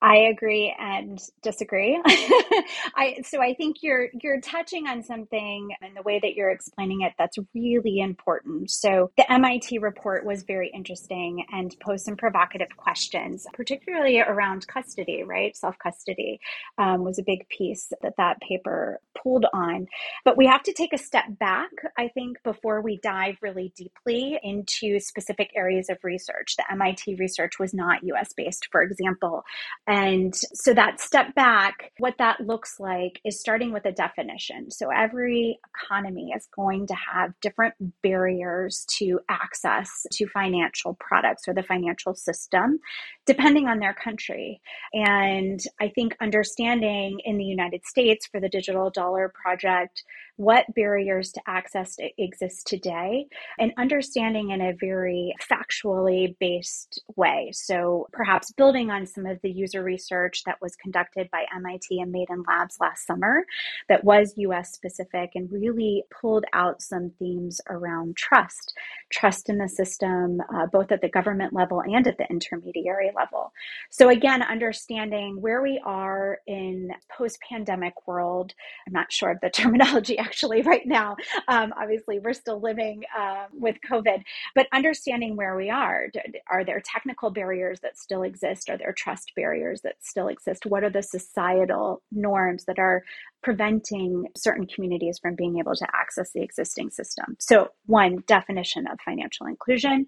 I 0.03 0.17
agree 0.17 0.75
and 0.77 1.17
disagree. 1.41 1.98
I 2.05 3.19
so 3.24 3.41
I 3.41 3.53
think 3.53 3.77
you're 3.81 4.10
you're 4.22 4.41
touching 4.41 4.86
on 4.86 5.01
something 5.01 5.69
in 5.81 5.93
the 5.93 6.01
way 6.01 6.19
that 6.22 6.33
you're 6.33 6.51
explaining 6.51 7.01
it 7.01 7.13
that's 7.17 7.38
really 7.55 8.01
important. 8.01 8.69
So 8.69 9.12
the 9.15 9.31
MIT 9.31 9.77
report 9.79 10.25
was 10.25 10.43
very 10.43 10.69
interesting 10.75 11.45
and 11.53 11.74
posed 11.79 12.03
some 12.03 12.17
provocative 12.17 12.67
questions, 12.75 13.48
particularly 13.53 14.19
around 14.19 14.67
custody. 14.67 15.24
Right, 15.24 15.55
self 15.55 15.77
custody 15.79 16.41
um, 16.77 17.05
was 17.05 17.17
a 17.17 17.24
big 17.24 17.48
piece 17.48 17.89
that 18.01 18.15
that 18.17 18.41
paper 18.41 19.00
pulled 19.24 19.45
on. 19.53 19.88
But 20.25 20.36
we 20.36 20.48
have 20.48 20.63
to 20.63 20.74
take 20.74 20.91
a 20.91 20.98
step 20.98 21.25
back, 21.39 21.72
I 21.98 22.10
think, 22.10 22.43
before 22.43 22.81
we 22.81 23.00
dive 23.01 23.38
really 23.41 23.72
deeply 23.77 24.38
into 24.43 25.00
specific 25.00 25.51
areas 25.55 25.88
of 25.89 25.98
research. 26.03 26.57
The 26.57 26.65
MIT 26.74 27.15
research 27.15 27.57
was 27.57 27.74
not 27.74 28.03
U.S. 28.03 28.33
based, 28.36 28.67
for 28.69 28.81
example 28.81 29.45
and 29.93 30.33
so 30.35 30.73
that 30.73 31.00
step 31.00 31.35
back, 31.35 31.91
what 32.00 32.15
that 32.17 32.39
looks 32.39 32.79
like 32.79 33.21
is 33.23 33.39
starting 33.39 33.71
with 33.71 33.85
a 33.85 33.91
definition. 33.91 34.71
So 34.71 34.89
every 34.89 35.59
economy 35.69 36.33
is 36.35 36.47
going 36.55 36.88
to 36.88 36.95
have 36.95 37.39
different 37.41 37.75
barriers 38.01 38.88
to 38.97 39.19
access 39.29 40.07
to 40.13 40.25
financial 40.29 40.97
products 41.00 41.47
or 41.47 41.53
the 41.53 41.62
financial 41.62 42.15
system, 42.15 42.79
depending 43.27 43.67
on 43.67 43.77
their 43.77 43.93
country. 43.93 44.59
And 44.93 45.59
I 45.79 45.89
think 45.89 46.17
understanding 46.19 47.19
in 47.23 47.38
the 47.38 47.45
United 47.45 47.85
States 47.85 48.25
for 48.25 48.39
the 48.39 48.50
Digital 48.50 48.89
Dollar 48.89 49.31
Project, 49.43 50.03
what 50.37 50.65
barriers 50.73 51.31
to 51.31 51.41
access 51.47 51.97
exist 52.17 52.65
today 52.67 53.25
and 53.59 53.71
understanding 53.77 54.49
in 54.49 54.61
a 54.61 54.73
very 54.79 55.33
factually 55.41 56.35
based 56.39 57.01
way. 57.15 57.51
So 57.53 58.07
perhaps 58.11 58.51
building 58.51 58.89
on 58.89 59.05
some 59.05 59.25
of 59.25 59.39
the 59.43 59.51
user 59.51 59.83
research 59.83 60.43
that 60.45 60.61
was 60.61 60.75
conducted 60.75 61.29
by 61.31 61.45
MIT 61.55 61.99
and 61.99 62.11
Maiden 62.11 62.43
Labs 62.47 62.77
last 62.79 63.05
summer 63.05 63.45
that 63.89 64.03
was 64.03 64.33
US 64.37 64.73
specific 64.73 65.31
and 65.35 65.51
really 65.51 66.03
pulled 66.21 66.45
out 66.53 66.81
some 66.81 67.11
themes 67.19 67.61
around 67.69 68.17
trust, 68.17 68.73
trust 69.11 69.49
in 69.49 69.57
the 69.57 69.69
system, 69.69 70.41
uh, 70.53 70.65
both 70.67 70.91
at 70.91 71.01
the 71.01 71.09
government 71.09 71.53
level 71.53 71.81
and 71.81 72.07
at 72.07 72.17
the 72.17 72.25
intermediary 72.29 73.11
level. 73.15 73.51
So 73.89 74.09
again, 74.09 74.41
understanding 74.41 75.41
where 75.41 75.61
we 75.61 75.81
are 75.85 76.39
in 76.47 76.89
post-pandemic 77.15 78.07
world. 78.07 78.53
I'm 78.87 78.93
not 78.93 79.11
sure 79.11 79.31
of 79.31 79.39
the 79.41 79.49
terminology 79.53 80.17
actually 80.23 80.61
right 80.73 80.85
now. 80.85 81.15
Um, 81.47 81.73
obviously, 81.79 82.19
we're 82.19 82.33
still 82.33 82.59
living 82.59 83.03
uh, 83.17 83.45
with 83.51 83.75
COVID, 83.89 84.23
but 84.55 84.67
understanding 84.73 85.35
where 85.35 85.55
we 85.55 85.69
are. 85.69 86.07
Are 86.49 86.63
there 86.63 86.81
technical 86.83 87.29
barriers 87.29 87.79
that 87.81 87.97
still 87.97 88.23
exist? 88.23 88.69
Are 88.69 88.77
there 88.77 88.93
trust 88.93 89.31
barriers 89.35 89.81
that 89.81 89.95
still 89.99 90.27
exist? 90.27 90.65
What 90.65 90.83
are 90.83 90.89
the 90.89 91.03
societal 91.03 92.01
norms 92.11 92.65
that 92.65 92.79
are 92.79 93.03
preventing 93.43 94.27
certain 94.35 94.65
communities 94.65 95.19
from 95.21 95.35
being 95.35 95.59
able 95.59 95.75
to 95.75 95.88
access 95.93 96.31
the 96.33 96.41
existing 96.41 96.89
system? 96.89 97.35
So, 97.39 97.69
one 97.85 98.23
definition 98.27 98.88
of 98.88 99.00
financial 99.05 99.45
inclusion. 99.45 100.05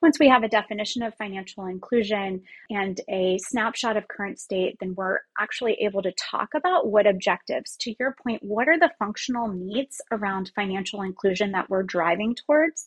Once 0.00 0.18
we 0.18 0.28
have 0.28 0.42
a 0.42 0.48
definition 0.48 1.02
of 1.02 1.14
financial 1.16 1.66
inclusion 1.66 2.42
and 2.70 3.00
a 3.10 3.38
snapshot 3.48 3.96
of 3.96 4.08
current 4.08 4.38
state, 4.38 4.76
then 4.80 4.94
we're 4.96 5.18
actually 5.38 5.74
able 5.80 6.02
to 6.02 6.12
talk 6.12 6.50
about 6.54 6.86
what 6.86 7.06
objectives, 7.06 7.76
to 7.80 7.94
your 7.98 8.14
point, 8.22 8.42
what 8.42 8.68
are 8.68 8.78
the 8.78 8.92
functional 8.98 9.48
needs 9.48 10.00
around 10.12 10.52
financial 10.54 11.02
inclusion 11.02 11.52
that 11.52 11.68
we're 11.68 11.82
driving 11.82 12.34
towards? 12.34 12.84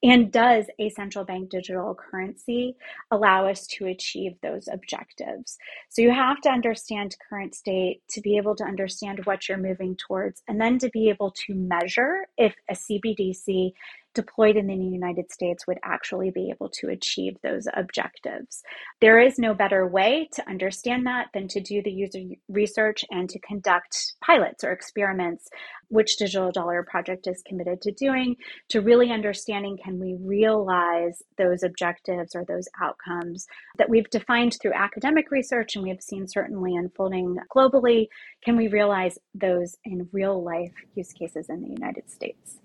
And 0.00 0.30
does 0.30 0.66
a 0.78 0.90
central 0.90 1.24
bank 1.24 1.50
digital 1.50 1.92
currency 1.92 2.76
allow 3.10 3.48
us 3.48 3.66
to 3.66 3.86
achieve 3.86 4.36
those 4.42 4.68
objectives? 4.72 5.58
So 5.88 6.02
you 6.02 6.12
have 6.12 6.40
to 6.42 6.50
understand 6.50 7.16
current 7.28 7.54
state 7.54 8.02
to 8.10 8.20
be 8.20 8.36
able 8.36 8.54
to 8.56 8.64
understand 8.64 9.26
what 9.26 9.48
you're 9.48 9.58
moving 9.58 9.96
towards, 9.96 10.42
and 10.46 10.60
then 10.60 10.78
to 10.78 10.90
be 10.90 11.08
able 11.08 11.32
to 11.46 11.54
measure 11.54 12.28
if 12.36 12.54
a 12.70 12.74
CBDC 12.74 13.72
deployed 14.14 14.56
in 14.56 14.66
the 14.66 14.74
United 14.74 15.30
States 15.30 15.66
would 15.66 15.78
actually 15.84 16.30
be 16.30 16.50
able 16.50 16.68
to 16.68 16.88
achieve 16.88 17.36
those 17.42 17.66
objectives. 17.74 18.62
There 19.00 19.18
is 19.18 19.38
no 19.38 19.54
better 19.54 19.86
way 19.86 20.28
to 20.34 20.48
understand 20.48 21.06
that 21.06 21.28
than 21.34 21.48
to 21.48 21.60
do 21.60 21.82
the 21.82 21.92
user 21.92 22.20
research 22.48 23.04
and 23.10 23.28
to 23.28 23.38
conduct 23.40 24.14
pilots 24.24 24.64
or 24.64 24.72
experiments, 24.72 25.48
which 25.88 26.16
Digital 26.16 26.50
Dollar 26.50 26.84
Project 26.88 27.26
is 27.26 27.42
committed 27.46 27.80
to 27.82 27.92
doing, 27.92 28.36
to 28.70 28.80
really 28.80 29.10
understanding 29.10 29.78
can 29.82 29.98
we 29.98 30.16
realize 30.20 31.22
those 31.36 31.62
objectives 31.62 32.34
or 32.34 32.44
those 32.44 32.68
outcomes 32.80 33.46
that 33.78 33.88
we've 33.88 34.10
defined 34.10 34.56
through 34.60 34.72
academic 34.74 35.30
research 35.30 35.76
and 35.76 35.82
we 35.82 35.90
have 35.90 36.02
seen 36.02 36.26
certainly 36.26 36.76
unfolding 36.76 37.36
globally. 37.54 38.06
Can 38.44 38.56
we 38.56 38.68
realize 38.68 39.18
those 39.34 39.76
in 39.84 40.08
real 40.12 40.42
life 40.42 40.72
use 40.94 41.12
cases 41.12 41.46
in 41.48 41.62
the 41.62 41.70
United 41.70 42.10
States? 42.10 42.58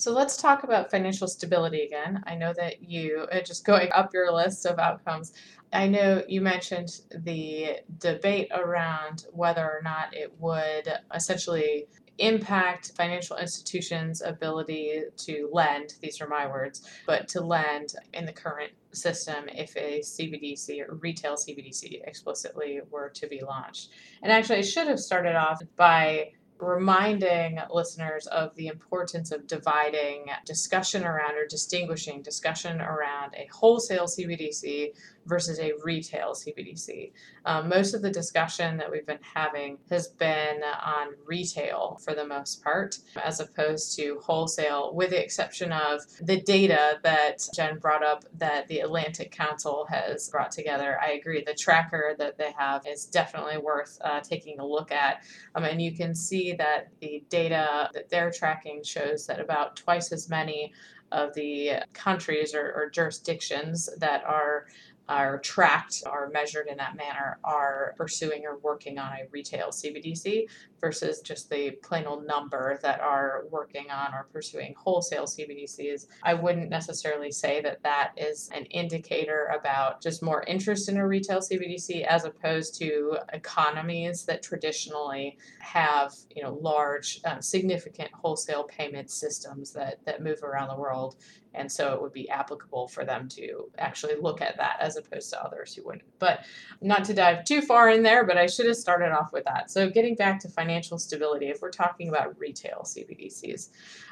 So 0.00 0.12
let's 0.12 0.38
talk 0.38 0.64
about 0.64 0.90
financial 0.90 1.28
stability 1.28 1.82
again. 1.82 2.22
I 2.26 2.34
know 2.34 2.54
that 2.54 2.82
you, 2.82 3.26
just 3.44 3.66
going 3.66 3.92
up 3.92 4.14
your 4.14 4.32
list 4.32 4.64
of 4.64 4.78
outcomes, 4.78 5.34
I 5.74 5.88
know 5.88 6.22
you 6.26 6.40
mentioned 6.40 7.02
the 7.14 7.80
debate 7.98 8.48
around 8.50 9.26
whether 9.30 9.62
or 9.62 9.82
not 9.84 10.16
it 10.16 10.32
would 10.38 10.90
essentially 11.14 11.86
impact 12.16 12.92
financial 12.96 13.36
institutions' 13.36 14.22
ability 14.22 15.02
to 15.18 15.50
lend, 15.52 15.96
these 16.00 16.22
are 16.22 16.28
my 16.28 16.46
words, 16.46 16.88
but 17.06 17.28
to 17.28 17.42
lend 17.42 17.92
in 18.14 18.24
the 18.24 18.32
current 18.32 18.72
system 18.92 19.48
if 19.48 19.76
a 19.76 20.00
CBDC 20.00 20.80
or 20.80 20.94
retail 20.94 21.34
CBDC 21.34 22.06
explicitly 22.06 22.80
were 22.90 23.10
to 23.10 23.26
be 23.26 23.42
launched. 23.42 23.90
And 24.22 24.32
actually, 24.32 24.60
I 24.60 24.62
should 24.62 24.88
have 24.88 24.98
started 24.98 25.36
off 25.36 25.60
by 25.76 26.32
reminding 26.60 27.58
listeners 27.70 28.26
of 28.26 28.54
the 28.54 28.68
importance 28.68 29.32
of 29.32 29.46
dividing 29.46 30.26
discussion 30.44 31.04
around 31.04 31.34
or 31.36 31.46
distinguishing 31.46 32.22
discussion 32.22 32.80
around 32.80 33.34
a 33.34 33.48
wholesale 33.52 34.06
CBDC 34.06 34.92
versus 35.30 35.60
a 35.60 35.72
retail 35.84 36.34
CBDC. 36.34 37.12
Um, 37.46 37.68
most 37.68 37.94
of 37.94 38.02
the 38.02 38.10
discussion 38.10 38.76
that 38.76 38.90
we've 38.90 39.06
been 39.06 39.20
having 39.22 39.78
has 39.88 40.08
been 40.08 40.60
on 40.62 41.14
retail 41.24 41.98
for 42.04 42.14
the 42.14 42.26
most 42.26 42.62
part, 42.62 42.98
as 43.24 43.40
opposed 43.40 43.96
to 43.96 44.20
wholesale, 44.22 44.92
with 44.92 45.10
the 45.10 45.22
exception 45.22 45.72
of 45.72 46.02
the 46.20 46.40
data 46.42 46.98
that 47.04 47.38
Jen 47.54 47.78
brought 47.78 48.04
up 48.04 48.24
that 48.36 48.66
the 48.68 48.80
Atlantic 48.80 49.30
Council 49.30 49.86
has 49.88 50.28
brought 50.28 50.50
together. 50.50 50.98
I 51.00 51.12
agree, 51.12 51.44
the 51.46 51.54
tracker 51.54 52.14
that 52.18 52.36
they 52.36 52.52
have 52.58 52.86
is 52.86 53.06
definitely 53.06 53.58
worth 53.58 53.98
uh, 54.02 54.20
taking 54.20 54.58
a 54.58 54.66
look 54.66 54.90
at. 54.90 55.22
Um, 55.54 55.64
and 55.64 55.80
you 55.80 55.92
can 55.92 56.14
see 56.14 56.52
that 56.54 56.88
the 57.00 57.22
data 57.28 57.88
that 57.94 58.10
they're 58.10 58.32
tracking 58.32 58.82
shows 58.82 59.26
that 59.26 59.40
about 59.40 59.76
twice 59.76 60.10
as 60.12 60.28
many 60.28 60.72
of 61.12 61.34
the 61.34 61.72
countries 61.92 62.54
or, 62.54 62.72
or 62.72 62.90
jurisdictions 62.90 63.88
that 63.98 64.24
are 64.24 64.66
are 65.10 65.38
tracked 65.38 66.02
are 66.06 66.30
measured 66.30 66.68
in 66.68 66.76
that 66.76 66.96
manner 66.96 67.38
are 67.42 67.94
pursuing 67.96 68.44
or 68.46 68.56
working 68.58 68.96
on 68.96 69.12
a 69.12 69.26
retail 69.32 69.68
CBDC 69.68 70.46
versus 70.80 71.20
just 71.20 71.50
the 71.50 71.72
plain 71.82 72.06
old 72.06 72.26
number 72.26 72.78
that 72.82 73.00
are 73.00 73.44
working 73.50 73.90
on 73.90 74.14
or 74.14 74.28
pursuing 74.32 74.74
wholesale 74.76 75.24
CBDCs. 75.24 76.06
I 76.22 76.34
wouldn't 76.34 76.70
necessarily 76.70 77.30
say 77.30 77.60
that 77.62 77.82
that 77.82 78.12
is 78.16 78.48
an 78.54 78.64
indicator 78.66 79.52
about 79.54 80.02
just 80.02 80.22
more 80.22 80.42
interest 80.44 80.88
in 80.88 80.96
a 80.96 81.06
retail 81.06 81.40
CBDC 81.40 82.04
as 82.06 82.24
opposed 82.24 82.78
to 82.78 83.18
economies 83.32 84.24
that 84.24 84.42
traditionally 84.42 85.38
have, 85.60 86.14
you 86.34 86.42
know, 86.42 86.58
large, 86.60 87.20
uh, 87.24 87.40
significant 87.40 88.10
wholesale 88.12 88.64
payment 88.64 89.10
systems 89.10 89.72
that, 89.72 89.98
that 90.06 90.22
move 90.22 90.42
around 90.42 90.68
the 90.68 90.76
world 90.76 91.16
And 91.54 91.70
so 91.70 91.92
it 91.94 92.02
would 92.02 92.12
be 92.12 92.28
applicable 92.30 92.88
for 92.88 93.04
them 93.04 93.28
to 93.30 93.70
actually 93.78 94.14
look 94.20 94.40
at 94.40 94.56
that 94.58 94.76
as 94.80 94.96
opposed 94.96 95.30
to 95.30 95.42
others 95.42 95.74
who 95.74 95.84
wouldn't. 95.84 96.04
But 96.18 96.44
not 96.80 97.04
to 97.06 97.14
dive 97.14 97.44
too 97.44 97.60
far 97.60 97.90
in 97.90 98.02
there, 98.02 98.24
but 98.24 98.36
I 98.36 98.46
should 98.46 98.66
have 98.66 98.76
started 98.76 99.12
off 99.12 99.32
with 99.32 99.44
that. 99.44 99.70
So 99.70 99.90
getting 99.90 100.14
back 100.14 100.38
to 100.40 100.48
financial 100.70 100.98
stability, 100.98 101.46
if 101.48 101.60
we're 101.60 101.70
talking 101.70 102.08
about 102.08 102.38
retail 102.38 102.82
CBDCs, 102.84 103.70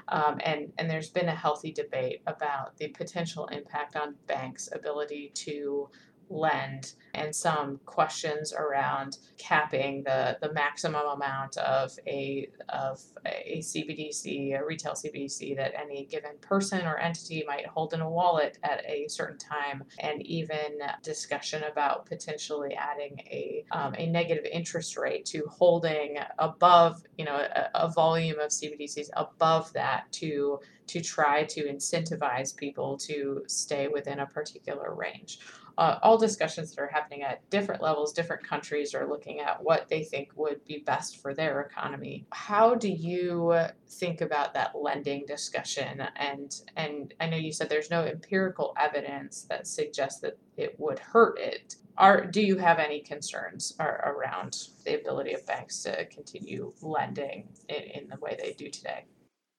um, 0.09 0.41
and, 0.45 0.73
and 0.79 0.91
there's 0.91 1.09
been 1.09 1.29
a 1.29 1.35
healthy 1.35 1.71
debate 1.71 2.21
about 2.27 2.77
the 2.79 2.89
potential 2.89 3.47
impact 3.47 3.95
on 3.95 4.17
banks' 4.27 4.69
ability 4.73 5.31
to 5.35 5.89
lend 6.31 6.93
and 7.15 7.35
some 7.35 7.81
questions 7.85 8.53
around 8.53 9.19
capping 9.39 10.03
the, 10.05 10.37
the 10.41 10.53
maximum 10.53 11.07
amount 11.07 11.57
of 11.59 11.97
a 12.07 12.49
of 12.69 13.01
a 13.27 13.61
CBDC, 13.61 14.59
a 14.59 14.65
retail 14.65 14.93
CBDC 14.93 15.57
that 15.57 15.75
any 15.75 16.05
given 16.07 16.33
person 16.41 16.87
or 16.87 16.99
entity 16.99 17.45
might 17.47 17.67
hold 17.67 17.95
in 17.95 18.01
a 18.01 18.11
wallet 18.11 18.59
at 18.63 18.85
a 18.85 19.09
certain 19.09 19.39
time, 19.39 19.85
and 19.99 20.23
even 20.23 20.79
discussion 21.03 21.65
about 21.65 22.07
potentially 22.07 22.75
adding 22.75 23.19
a 23.27 23.65
um, 23.73 23.95
a 23.97 24.07
negative 24.07 24.45
interest 24.45 24.97
rate 24.97 25.25
to 25.27 25.45
holding 25.51 26.19
above 26.39 27.03
you 27.17 27.25
know 27.25 27.37
a, 27.37 27.71
a 27.75 27.91
volume 27.91 28.39
of 28.39 28.51
CBDCs 28.51 29.09
above 29.15 29.73
that 29.73 30.11
to 30.13 30.61
to 30.89 31.01
try 31.01 31.45
to 31.45 31.65
incentivize 31.65 32.57
people 32.57 32.97
to 32.97 33.43
stay 33.47 33.89
within 33.89 34.21
a 34.21 34.27
particular 34.27 34.95
range 34.95 35.39
uh, 35.79 35.97
all 36.03 36.19
discussions 36.19 36.75
that 36.75 36.83
are 36.83 36.89
happening 36.89 37.23
at 37.23 37.49
different 37.51 37.81
levels, 37.81 38.13
different 38.13 38.45
countries 38.45 38.95
are 38.95 39.09
looking 39.09 39.39
at 39.39 39.63
what 39.63 39.89
they 39.89 40.03
think 40.03 40.29
would 40.35 40.63
be 40.65 40.79
best 40.85 41.23
for 41.23 41.33
their 41.33 41.61
economy. 41.61 42.27
How 42.33 42.75
do 42.75 42.89
you 42.89 43.55
think 43.89 44.21
about 44.21 44.53
that 44.55 44.73
lending 44.75 45.25
discussion? 45.25 46.03
And 46.17 46.53
and 46.77 47.15
I 47.21 47.29
know 47.29 47.37
you 47.37 47.53
said 47.53 47.69
there's 47.69 47.91
no 47.91 48.05
empirical 48.05 48.75
evidence 48.77 49.47
that 49.49 49.69
suggests 49.69 50.21
that 50.23 50.37
it 50.57 50.75
would 50.79 50.99
hurt 50.99 51.39
it. 51.39 51.77
Are 51.97 52.27
do 52.27 52.43
you 52.43 52.57
have 52.59 52.81
any 52.81 53.01
concerns 53.01 53.73
are, 53.79 54.13
around 54.17 54.57
the 54.85 55.01
ability 55.01 55.33
of 55.35 55.47
banks 55.47 55.85
to 55.85 56.07
continue 56.07 56.73
lending 56.83 57.49
in, 57.69 58.03
in 58.03 58.09
the 58.09 58.17
way 58.17 58.37
they 58.37 58.53
do 58.53 58.69
today? 58.69 59.05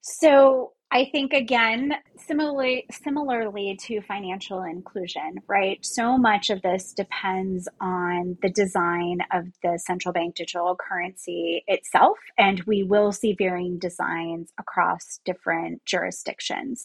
So 0.02 0.72
I 0.92 1.08
think 1.12 1.32
again, 1.32 1.92
similarly 2.16 2.84
similarly 2.90 3.78
to 3.82 4.00
financial 4.02 4.62
inclusion, 4.62 5.36
right? 5.46 5.78
So 5.82 6.18
much 6.18 6.50
of 6.50 6.62
this 6.62 6.92
depends 6.92 7.68
on 7.80 8.36
the 8.42 8.50
design 8.50 9.18
of 9.32 9.44
the 9.62 9.78
central 9.78 10.12
bank 10.12 10.34
digital 10.34 10.76
currency 10.76 11.62
itself, 11.68 12.18
and 12.36 12.62
we 12.66 12.82
will 12.82 13.12
see 13.12 13.34
varying 13.38 13.78
designs 13.78 14.52
across 14.58 15.20
different 15.24 15.84
jurisdictions. 15.84 16.84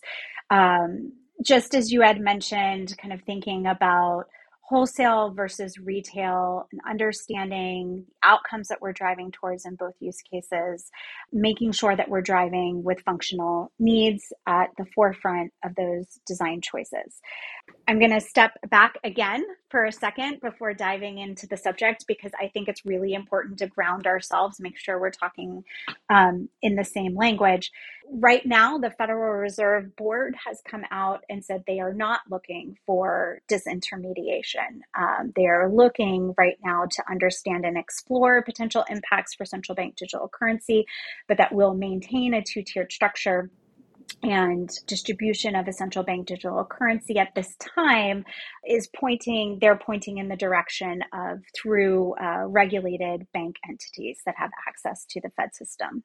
Um, 0.52 1.14
just 1.44 1.74
as 1.74 1.92
you 1.92 2.02
had 2.02 2.20
mentioned, 2.22 2.96
kind 2.98 3.14
of 3.14 3.22
thinking 3.24 3.66
about 3.66 4.26
wholesale 4.68 5.32
versus 5.32 5.78
retail 5.78 6.68
and 6.72 6.82
understanding 6.90 8.04
the 8.08 8.28
outcomes 8.28 8.68
that 8.68 8.82
we're 8.82 8.94
driving 8.94 9.32
towards 9.32 9.64
in 9.66 9.76
both 9.76 9.94
use 10.00 10.18
cases, 10.32 10.90
making 11.32 11.72
sure 11.72 11.96
that 11.96 12.10
we're 12.10 12.22
driving 12.22 12.84
with 12.84 13.00
functional 13.02 13.72
needs 13.78 14.34
at 14.48 14.70
the 14.78 14.86
forefront 14.96 15.54
of 15.64 15.76
those 15.76 16.06
design 16.26 16.62
choices. 16.62 17.22
I'm 17.88 18.00
going 18.00 18.12
to 18.12 18.20
step 18.20 18.54
back 18.70 18.98
again 19.04 19.46
for 19.70 19.86
a 19.86 19.92
second 19.92 20.42
before 20.42 20.74
diving 20.74 21.20
into 21.20 21.46
the 21.46 21.58
subject 21.58 22.06
because 22.08 22.32
I 22.40 22.48
think 22.48 22.68
it's 22.68 22.86
really 22.86 23.14
important 23.14 23.60
to 23.60 23.68
ground 23.68 24.08
ourselves, 24.08 24.60
make 24.60 24.78
sure 24.78 25.00
we're 25.00 25.12
talking 25.12 25.64
um, 26.10 26.50
in 26.64 26.76
the 26.76 26.84
same 26.84 27.16
language. 27.16 27.72
Right 28.12 28.46
now, 28.46 28.78
the 28.78 28.92
Federal 28.92 29.34
Reserve 29.34 29.96
Board 29.96 30.36
has 30.46 30.62
come 30.70 30.84
out 30.92 31.24
and 31.30 31.44
said 31.44 31.64
they 31.66 31.80
are 31.80 31.94
not 31.94 32.22
looking 32.30 32.78
for 32.86 33.40
disintermediation. 33.50 34.82
Um, 34.98 35.34
they 35.36 35.48
are 35.48 35.72
looking 35.72 36.34
right 36.38 36.58
now 36.64 36.86
to 36.86 37.04
understand 37.10 37.66
and 37.66 37.78
explore 37.78 38.44
potential 38.44 38.86
impacts 38.90 39.34
for 39.34 39.44
central 39.44 39.76
bank 39.76 39.96
digital 39.96 40.30
currency, 40.32 40.86
but 41.28 41.38
that 41.38 41.54
will 41.54 41.74
maintain 41.74 42.34
a 42.34 42.44
two 42.44 42.64
tiered 42.64 42.92
structure 42.92 43.50
and 44.24 44.70
distribution 44.88 45.56
of 45.56 45.68
a 45.68 45.74
central 45.74 46.04
bank 46.04 46.28
digital 46.28 46.64
currency 46.64 47.18
at 47.18 47.34
this 47.36 47.56
time 47.58 48.24
is 48.68 48.88
pointing 48.96 49.58
they're 49.60 49.78
pointing 49.78 50.18
in 50.18 50.28
the 50.28 50.36
direction 50.36 51.04
of 51.14 51.40
through 51.56 52.14
uh, 52.22 52.46
regulated 52.46 53.26
bank 53.34 53.56
entities 53.68 54.20
that 54.26 54.36
have 54.38 54.52
access 54.68 55.06
to 55.10 55.20
the 55.22 55.30
fed 55.36 55.54
system 55.54 56.04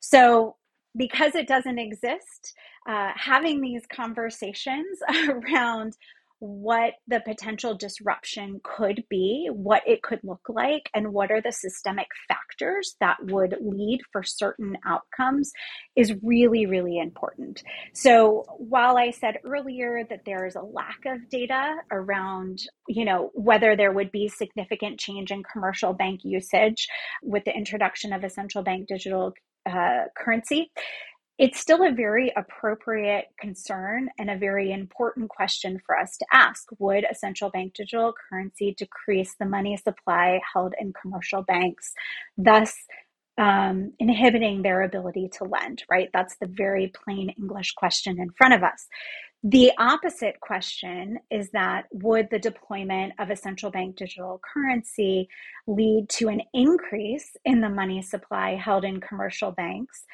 so 0.00 0.56
because 0.96 1.34
it 1.34 1.48
doesn't 1.48 1.78
exist 1.78 2.54
uh, 2.88 3.12
having 3.16 3.60
these 3.60 3.82
conversations 3.90 4.98
around 5.28 5.96
what 6.44 6.94
the 7.08 7.20
potential 7.20 7.74
disruption 7.74 8.60
could 8.62 9.02
be, 9.08 9.48
what 9.50 9.82
it 9.86 10.02
could 10.02 10.20
look 10.22 10.46
like, 10.48 10.90
and 10.92 11.12
what 11.12 11.30
are 11.30 11.40
the 11.40 11.52
systemic 11.52 12.08
factors 12.28 12.96
that 13.00 13.16
would 13.22 13.56
lead 13.62 14.00
for 14.12 14.22
certain 14.22 14.76
outcomes 14.84 15.52
is 15.96 16.12
really, 16.22 16.66
really 16.66 16.98
important. 16.98 17.62
So, 17.94 18.44
while 18.58 18.98
I 18.98 19.10
said 19.10 19.38
earlier 19.44 20.04
that 20.10 20.26
there 20.26 20.44
is 20.44 20.54
a 20.54 20.60
lack 20.60 21.06
of 21.06 21.30
data 21.30 21.76
around, 21.90 22.58
you 22.88 23.06
know, 23.06 23.30
whether 23.32 23.74
there 23.74 23.92
would 23.92 24.12
be 24.12 24.28
significant 24.28 25.00
change 25.00 25.30
in 25.30 25.42
commercial 25.50 25.94
bank 25.94 26.20
usage 26.24 26.88
with 27.22 27.44
the 27.44 27.56
introduction 27.56 28.12
of 28.12 28.22
a 28.22 28.28
central 28.28 28.62
bank 28.62 28.88
digital 28.88 29.32
uh, 29.66 30.04
currency, 30.16 30.70
it's 31.36 31.58
still 31.58 31.84
a 31.84 31.92
very 31.92 32.32
appropriate 32.36 33.26
concern 33.40 34.08
and 34.18 34.30
a 34.30 34.38
very 34.38 34.70
important 34.70 35.28
question 35.28 35.80
for 35.84 35.98
us 35.98 36.16
to 36.18 36.26
ask. 36.32 36.68
Would 36.78 37.04
a 37.10 37.14
central 37.14 37.50
bank 37.50 37.74
digital 37.74 38.14
currency 38.30 38.74
decrease 38.78 39.34
the 39.38 39.46
money 39.46 39.76
supply 39.76 40.40
held 40.52 40.74
in 40.78 40.92
commercial 40.92 41.42
banks, 41.42 41.92
thus 42.38 42.72
um, 43.36 43.92
inhibiting 43.98 44.62
their 44.62 44.82
ability 44.82 45.28
to 45.38 45.44
lend, 45.44 45.82
right? 45.90 46.08
That's 46.12 46.36
the 46.40 46.46
very 46.46 46.92
plain 47.04 47.30
English 47.30 47.72
question 47.72 48.20
in 48.20 48.30
front 48.30 48.54
of 48.54 48.62
us. 48.62 48.86
The 49.46 49.72
opposite 49.78 50.40
question 50.40 51.18
is 51.30 51.50
that 51.50 51.84
would 51.92 52.28
the 52.30 52.38
deployment 52.38 53.12
of 53.18 53.28
a 53.28 53.36
central 53.36 53.70
bank 53.70 53.96
digital 53.96 54.40
currency 54.52 55.28
lead 55.66 56.08
to 56.10 56.28
an 56.28 56.40
increase 56.54 57.36
in 57.44 57.60
the 57.60 57.68
money 57.68 58.00
supply 58.00 58.54
held 58.54 58.84
in 58.84 59.00
commercial 59.00 59.52
banks? 59.52 60.04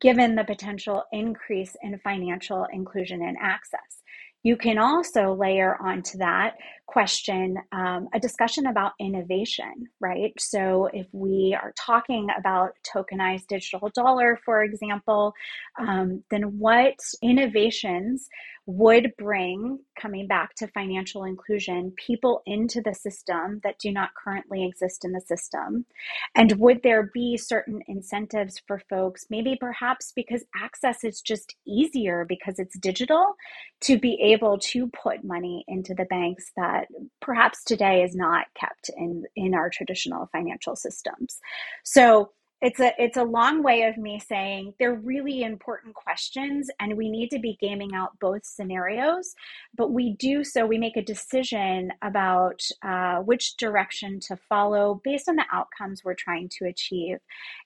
given 0.00 0.34
the 0.34 0.44
potential 0.44 1.04
increase 1.12 1.76
in 1.82 1.98
financial 1.98 2.66
inclusion 2.72 3.22
and 3.22 3.36
access. 3.40 4.02
You 4.42 4.56
can 4.56 4.78
also 4.78 5.34
layer 5.34 5.76
onto 5.82 6.18
that 6.18 6.54
question 6.86 7.56
um, 7.72 8.08
a 8.14 8.20
discussion 8.20 8.66
about 8.66 8.92
innovation, 9.00 9.88
right? 9.98 10.32
So, 10.38 10.88
if 10.92 11.08
we 11.10 11.58
are 11.60 11.72
talking 11.76 12.28
about 12.38 12.70
tokenized 12.94 13.48
digital 13.48 13.90
dollar, 13.92 14.38
for 14.44 14.62
example, 14.62 15.32
um, 15.80 16.22
then 16.30 16.58
what 16.58 16.94
innovations 17.22 18.28
would 18.66 19.12
bring, 19.16 19.78
coming 20.00 20.26
back 20.26 20.54
to 20.56 20.66
financial 20.66 21.22
inclusion, 21.22 21.92
people 21.96 22.42
into 22.46 22.80
the 22.82 22.92
system 22.92 23.60
that 23.62 23.78
do 23.78 23.92
not 23.92 24.10
currently 24.14 24.66
exist 24.66 25.04
in 25.04 25.12
the 25.12 25.20
system? 25.20 25.86
And 26.34 26.52
would 26.58 26.82
there 26.82 27.10
be 27.14 27.36
certain 27.36 27.80
incentives 27.86 28.60
for 28.66 28.82
folks, 28.90 29.26
maybe 29.30 29.56
perhaps 29.58 30.12
because 30.14 30.44
access 30.60 31.04
is 31.04 31.20
just 31.20 31.54
easier 31.64 32.26
because 32.28 32.58
it's 32.58 32.76
digital, 32.78 33.36
to 33.82 33.98
be 33.98 34.18
able 34.20 34.58
to 34.58 34.88
put 34.88 35.22
money 35.22 35.64
into 35.68 35.94
the 35.94 36.06
banks 36.06 36.50
that 36.56 36.88
perhaps 37.20 37.62
today 37.62 38.02
is 38.02 38.16
not 38.16 38.46
kept 38.58 38.90
in, 38.96 39.24
in 39.36 39.54
our 39.54 39.70
traditional 39.70 40.28
financial 40.32 40.74
systems? 40.74 41.38
So, 41.84 42.32
it's 42.62 42.80
a 42.80 42.92
it's 42.98 43.18
a 43.18 43.22
long 43.22 43.62
way 43.62 43.82
of 43.82 43.98
me 43.98 44.18
saying 44.18 44.72
they're 44.78 44.94
really 44.94 45.42
important 45.42 45.94
questions 45.94 46.70
and 46.80 46.96
we 46.96 47.10
need 47.10 47.28
to 47.30 47.38
be 47.38 47.58
gaming 47.60 47.94
out 47.94 48.18
both 48.18 48.46
scenarios. 48.46 49.34
But 49.76 49.92
we 49.92 50.14
do 50.14 50.42
so 50.42 50.64
we 50.64 50.78
make 50.78 50.96
a 50.96 51.02
decision 51.02 51.92
about 52.00 52.62
uh, 52.82 53.16
which 53.18 53.56
direction 53.58 54.20
to 54.20 54.36
follow 54.48 55.02
based 55.04 55.28
on 55.28 55.36
the 55.36 55.44
outcomes 55.52 56.02
we're 56.02 56.14
trying 56.14 56.48
to 56.58 56.66
achieve. 56.66 57.18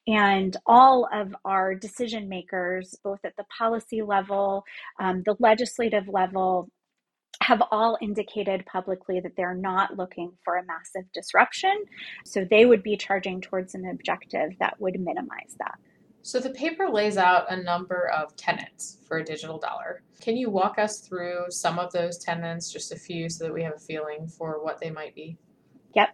And 0.09 0.57
all 0.67 1.09
of 1.13 1.37
our 1.45 1.75
decision 1.75 2.29
makers 2.29 2.97
both 3.05 3.21
at 3.25 3.37
the 3.37 3.45
policy 3.57 4.03
level 4.03 4.65
um, 4.99 5.23
the 5.25 5.37
legislative 5.39 6.09
level 6.09 6.69
have 7.43 7.63
all 7.71 7.97
indicated 8.01 8.65
publicly 8.67 9.21
that 9.21 9.33
they're 9.37 9.55
not 9.55 9.97
looking 9.97 10.33
for 10.45 10.57
a 10.57 10.65
massive 10.65 11.11
disruption. 11.13 11.85
So 12.25 12.45
they 12.45 12.67
would 12.67 12.83
be 12.83 12.97
charging 12.97 13.41
towards 13.41 13.75
an 13.75 13.87
objective 13.87 14.51
that 14.61 14.81
would 14.81 15.01
minimize 15.01 15.57
that. 15.59 15.79
So 16.23 16.39
the 16.39 16.51
paper 16.51 16.89
lays 16.89 17.17
out 17.17 17.51
a 17.51 17.57
number 17.63 18.11
of 18.11 18.37
tenets 18.37 18.99
for 19.09 19.19
a 19.19 19.25
digital 19.25 19.59
dollar. 19.59 20.03
Can 20.21 20.37
you 20.37 20.51
walk 20.51 20.79
us 20.79 21.01
through 21.01 21.47
some 21.49 21.79
of 21.79 21.93
those 21.93 22.19
tenets, 22.19 22.71
just 22.71 22.93
a 22.93 22.97
few, 22.97 23.31
so 23.31 23.45
that 23.45 23.55
we 23.55 23.63
have 23.63 23.77
a 23.77 23.81
feeling 23.81 24.29
for 24.29 24.63
what 24.63 24.79
they 24.79 24.91
might 24.91 25.15
be? 25.15 25.39
Yep. 25.95 26.09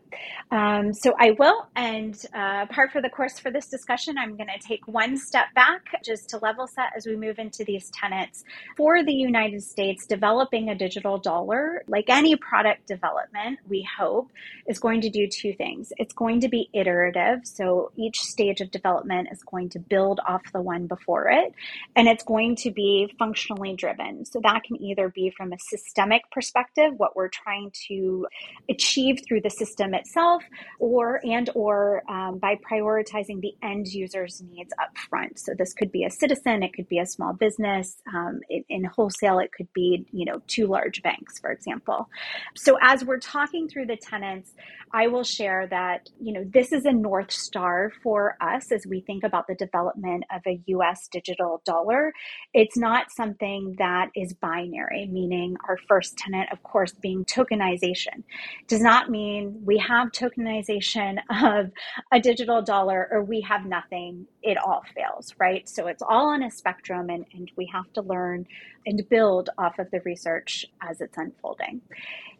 Um, 0.50 0.94
so 0.94 1.12
I 1.18 1.32
will. 1.38 1.66
And 1.76 2.16
uh, 2.32 2.66
part 2.66 2.92
for 2.92 3.02
the 3.02 3.10
course 3.10 3.38
for 3.38 3.50
this 3.50 3.66
discussion, 3.68 4.16
I'm 4.16 4.36
going 4.36 4.48
to 4.48 4.66
take 4.66 4.88
one 4.88 5.18
step 5.18 5.46
back 5.54 5.82
just 6.02 6.30
to 6.30 6.38
level 6.38 6.66
set 6.66 6.92
as 6.96 7.06
we 7.06 7.14
move 7.14 7.38
into 7.38 7.62
these 7.64 7.90
tenets. 7.90 8.44
For 8.76 9.04
the 9.04 9.12
United 9.12 9.62
States, 9.62 10.06
developing 10.06 10.70
a 10.70 10.74
digital 10.74 11.18
dollar, 11.18 11.84
like 11.88 12.06
any 12.08 12.36
product 12.36 12.86
development, 12.86 13.58
we 13.68 13.86
hope, 13.98 14.30
is 14.66 14.78
going 14.78 15.02
to 15.02 15.10
do 15.10 15.28
two 15.28 15.52
things. 15.52 15.92
It's 15.98 16.14
going 16.14 16.40
to 16.40 16.48
be 16.48 16.70
iterative. 16.72 17.40
So 17.44 17.90
each 17.96 18.20
stage 18.20 18.62
of 18.62 18.70
development 18.70 19.28
is 19.30 19.42
going 19.42 19.68
to 19.70 19.78
build 19.78 20.20
off 20.26 20.42
the 20.54 20.62
one 20.62 20.86
before 20.86 21.28
it. 21.30 21.52
And 21.96 22.08
it's 22.08 22.24
going 22.24 22.56
to 22.56 22.70
be 22.70 23.12
functionally 23.18 23.74
driven. 23.74 24.24
So 24.24 24.40
that 24.42 24.62
can 24.62 24.80
either 24.82 25.10
be 25.10 25.30
from 25.36 25.52
a 25.52 25.58
systemic 25.58 26.22
perspective, 26.30 26.94
what 26.96 27.14
we're 27.14 27.28
trying 27.28 27.72
to 27.88 28.26
achieve 28.70 29.20
through 29.26 29.42
the 29.42 29.50
system 29.50 29.65
system 29.66 29.94
itself 29.94 30.42
or 30.78 31.20
and 31.24 31.50
or 31.54 32.02
um, 32.10 32.38
by 32.38 32.56
prioritizing 32.70 33.40
the 33.40 33.54
end 33.62 33.86
user's 33.86 34.42
needs 34.50 34.72
up 34.80 34.96
front 35.08 35.38
so 35.38 35.52
this 35.58 35.72
could 35.72 35.90
be 35.90 36.04
a 36.04 36.10
citizen 36.10 36.62
it 36.62 36.72
could 36.72 36.88
be 36.88 36.98
a 36.98 37.06
small 37.06 37.32
business 37.32 37.96
um, 38.14 38.40
in, 38.48 38.64
in 38.68 38.84
wholesale 38.84 39.38
it 39.38 39.50
could 39.52 39.68
be 39.72 40.06
you 40.12 40.24
know 40.24 40.40
two 40.46 40.66
large 40.66 41.02
banks 41.02 41.38
for 41.38 41.50
example. 41.50 42.08
So 42.54 42.78
as 42.80 43.04
we're 43.04 43.18
talking 43.18 43.68
through 43.68 43.86
the 43.86 43.96
tenants 43.96 44.52
i 44.92 45.06
will 45.06 45.24
share 45.24 45.66
that 45.68 46.08
you 46.20 46.32
know 46.32 46.44
this 46.52 46.72
is 46.72 46.84
a 46.84 46.92
north 46.92 47.30
star 47.30 47.90
for 48.02 48.36
us 48.40 48.70
as 48.72 48.86
we 48.86 49.00
think 49.00 49.24
about 49.24 49.46
the 49.46 49.54
development 49.54 50.24
of 50.32 50.42
a 50.46 50.60
us 50.72 51.08
digital 51.10 51.62
dollar. 51.64 52.12
It's 52.54 52.76
not 52.76 53.10
something 53.10 53.76
that 53.78 54.10
is 54.14 54.34
binary 54.34 55.08
meaning 55.10 55.56
our 55.68 55.78
first 55.88 56.16
tenant 56.16 56.50
of 56.52 56.62
course 56.62 56.92
being 56.92 57.24
tokenization. 57.24 58.22
Does 58.68 58.80
not 58.80 59.10
mean 59.10 59.55
we 59.64 59.78
have 59.78 60.12
tokenization 60.12 61.18
of 61.30 61.70
a 62.12 62.20
digital 62.20 62.62
dollar 62.62 63.08
or 63.10 63.22
we 63.22 63.40
have 63.42 63.64
nothing, 63.66 64.26
it 64.42 64.58
all 64.58 64.82
fails, 64.94 65.34
right? 65.38 65.68
So 65.68 65.86
it's 65.86 66.02
all 66.02 66.28
on 66.28 66.42
a 66.42 66.50
spectrum 66.50 67.10
and, 67.10 67.24
and 67.32 67.50
we 67.56 67.68
have 67.72 67.92
to 67.94 68.02
learn 68.02 68.46
and 68.84 69.08
build 69.08 69.50
off 69.58 69.78
of 69.78 69.90
the 69.90 70.00
research 70.04 70.66
as 70.82 71.00
it's 71.00 71.16
unfolding. 71.16 71.80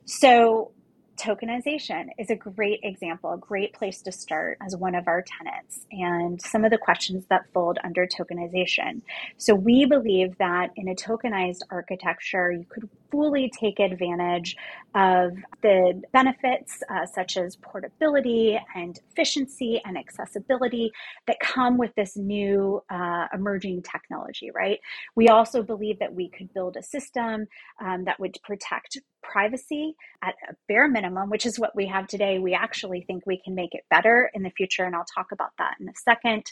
So 0.04 0.72
tokenization 1.16 2.08
is 2.18 2.30
a 2.30 2.36
great 2.36 2.80
example, 2.82 3.32
a 3.32 3.38
great 3.38 3.72
place 3.72 4.02
to 4.02 4.12
start 4.12 4.58
as 4.64 4.76
one 4.76 4.94
of 4.94 5.08
our 5.08 5.22
tenants, 5.22 5.86
and 5.90 6.40
some 6.40 6.64
of 6.64 6.70
the 6.70 6.78
questions 6.78 7.24
that 7.30 7.42
fold 7.52 7.78
under 7.84 8.06
tokenization. 8.06 9.02
So, 9.36 9.54
we 9.54 9.86
believe 9.86 10.36
that 10.38 10.70
in 10.76 10.88
a 10.88 10.94
tokenized 10.94 11.60
architecture, 11.70 12.52
you 12.52 12.66
could 12.68 12.88
fully 13.10 13.50
take 13.58 13.80
advantage 13.80 14.56
of 14.94 15.32
the 15.62 16.02
benefits 16.12 16.82
uh, 16.90 17.06
such 17.06 17.36
as 17.36 17.56
portability 17.56 18.58
and 18.74 18.98
efficiency 19.10 19.80
and 19.84 19.96
accessibility 19.96 20.90
that 21.26 21.38
come 21.40 21.78
with 21.78 21.94
this 21.96 22.16
new 22.16 22.82
uh, 22.90 23.26
emerging 23.32 23.82
technology, 23.82 24.50
right? 24.54 24.80
We 25.14 25.28
also 25.28 25.62
believe 25.62 25.98
that 25.98 26.14
we 26.14 26.28
could 26.28 26.52
build 26.52 26.76
a 26.76 26.82
system 26.82 27.46
um, 27.80 28.04
that 28.04 28.18
would 28.20 28.36
protect 28.42 28.98
privacy 29.30 29.94
at 30.22 30.34
a 30.48 30.54
bare 30.68 30.88
minimum, 30.88 31.30
which 31.30 31.46
is 31.46 31.58
what 31.58 31.74
we 31.76 31.86
have 31.86 32.06
today. 32.06 32.38
We 32.38 32.54
actually 32.54 33.02
think 33.02 33.24
we 33.26 33.40
can 33.44 33.54
make 33.54 33.74
it 33.74 33.84
better 33.90 34.30
in 34.34 34.42
the 34.42 34.50
future, 34.50 34.84
and 34.84 34.94
I'll 34.94 35.06
talk 35.14 35.32
about 35.32 35.50
that 35.58 35.74
in 35.80 35.88
a 35.88 35.94
second. 35.94 36.44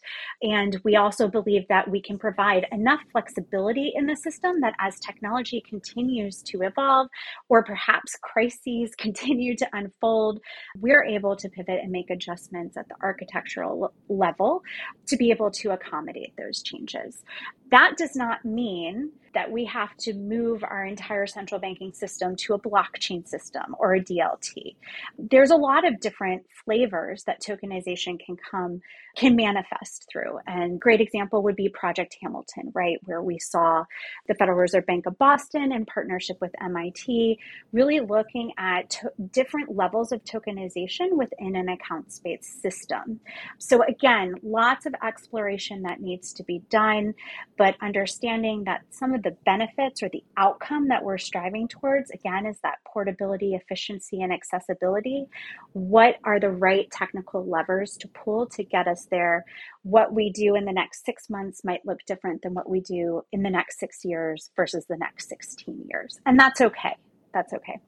And 0.42 0.80
we 0.84 0.96
also 0.96 1.28
believe 1.28 1.66
that 1.68 1.90
we 1.90 2.00
can 2.00 2.18
provide 2.18 2.66
enough 2.72 3.00
flexibility 3.12 3.92
in 3.94 4.06
the 4.06 4.16
system 4.16 4.60
that 4.60 4.74
as 4.78 4.98
technology 4.98 5.62
continues 5.68 6.42
to 6.42 6.62
evolve, 6.62 7.08
or 7.48 7.64
perhaps 7.64 8.16
crises 8.22 8.94
continue 8.98 9.56
to 9.56 9.68
unfold, 9.72 10.40
we're 10.78 11.04
able 11.04 11.36
to 11.36 11.48
pivot 11.48 11.80
and 11.82 11.92
make 11.92 12.10
adjustments 12.10 12.76
at 12.76 12.88
the 12.88 12.94
architectural 13.02 13.92
level 14.08 14.62
to 15.06 15.16
be 15.16 15.30
able 15.30 15.50
to 15.50 15.70
accommodate 15.70 16.34
those 16.36 16.62
changes. 16.62 17.22
That 17.70 17.96
does 17.96 18.14
not 18.14 18.44
mean 18.44 19.10
that 19.34 19.50
we 19.50 19.64
have 19.64 19.96
to 19.96 20.14
move 20.14 20.64
our 20.64 20.84
entire 20.84 21.26
central 21.26 21.60
banking 21.60 21.92
system 21.92 22.36
to 22.36 22.54
a 22.54 22.58
blockchain 22.64 23.26
system 23.26 23.74
or 23.78 23.94
a 23.94 24.00
DLT. 24.00 24.76
There's 25.18 25.50
a 25.50 25.56
lot 25.56 25.86
of 25.86 26.00
different 26.00 26.44
flavors 26.64 27.24
that 27.24 27.42
tokenization 27.42 28.18
can 28.24 28.36
come 28.36 28.80
can 29.16 29.36
manifest 29.36 30.06
through. 30.10 30.38
And 30.46 30.80
great 30.80 31.00
example 31.00 31.42
would 31.42 31.56
be 31.56 31.68
Project 31.68 32.16
Hamilton, 32.20 32.72
right, 32.74 32.98
where 33.04 33.22
we 33.22 33.38
saw 33.38 33.84
the 34.26 34.34
Federal 34.34 34.58
Reserve 34.58 34.86
Bank 34.86 35.06
of 35.06 35.16
Boston 35.18 35.72
in 35.72 35.86
partnership 35.86 36.36
with 36.40 36.50
MIT 36.60 37.38
really 37.72 38.00
looking 38.00 38.52
at 38.58 38.90
to- 38.90 39.12
different 39.32 39.74
levels 39.74 40.12
of 40.12 40.22
tokenization 40.24 41.12
within 41.12 41.56
an 41.56 41.68
accounts-based 41.68 42.60
system. 42.60 43.20
So 43.58 43.82
again, 43.84 44.34
lots 44.42 44.86
of 44.86 44.94
exploration 45.02 45.82
that 45.82 46.00
needs 46.00 46.32
to 46.34 46.42
be 46.44 46.60
done, 46.70 47.14
but 47.56 47.76
understanding 47.80 48.64
that 48.64 48.82
some 48.90 49.14
of 49.14 49.22
the 49.22 49.36
benefits 49.44 50.02
or 50.02 50.08
the 50.08 50.24
outcome 50.36 50.88
that 50.88 51.04
we're 51.04 51.18
striving 51.18 51.68
towards 51.68 52.10
again 52.10 52.46
is 52.46 52.58
that 52.62 52.78
portability, 52.86 53.54
efficiency 53.54 54.22
and 54.22 54.32
accessibility. 54.32 55.26
What 55.72 56.16
are 56.24 56.40
the 56.40 56.50
right 56.50 56.90
technical 56.90 57.44
levers 57.44 57.96
to 57.98 58.08
pull 58.08 58.46
to 58.46 58.64
get 58.64 58.86
us 58.88 59.03
there, 59.06 59.44
what 59.82 60.12
we 60.12 60.30
do 60.30 60.54
in 60.54 60.64
the 60.64 60.72
next 60.72 61.04
six 61.04 61.28
months 61.30 61.64
might 61.64 61.84
look 61.84 61.98
different 62.06 62.42
than 62.42 62.54
what 62.54 62.68
we 62.68 62.80
do 62.80 63.22
in 63.32 63.42
the 63.42 63.50
next 63.50 63.78
six 63.78 64.04
years 64.04 64.50
versus 64.56 64.86
the 64.88 64.96
next 64.96 65.28
16 65.28 65.86
years. 65.88 66.20
And 66.26 66.38
that's 66.38 66.60
okay 66.60 66.96
that's 67.34 67.52
okay. 67.52 67.80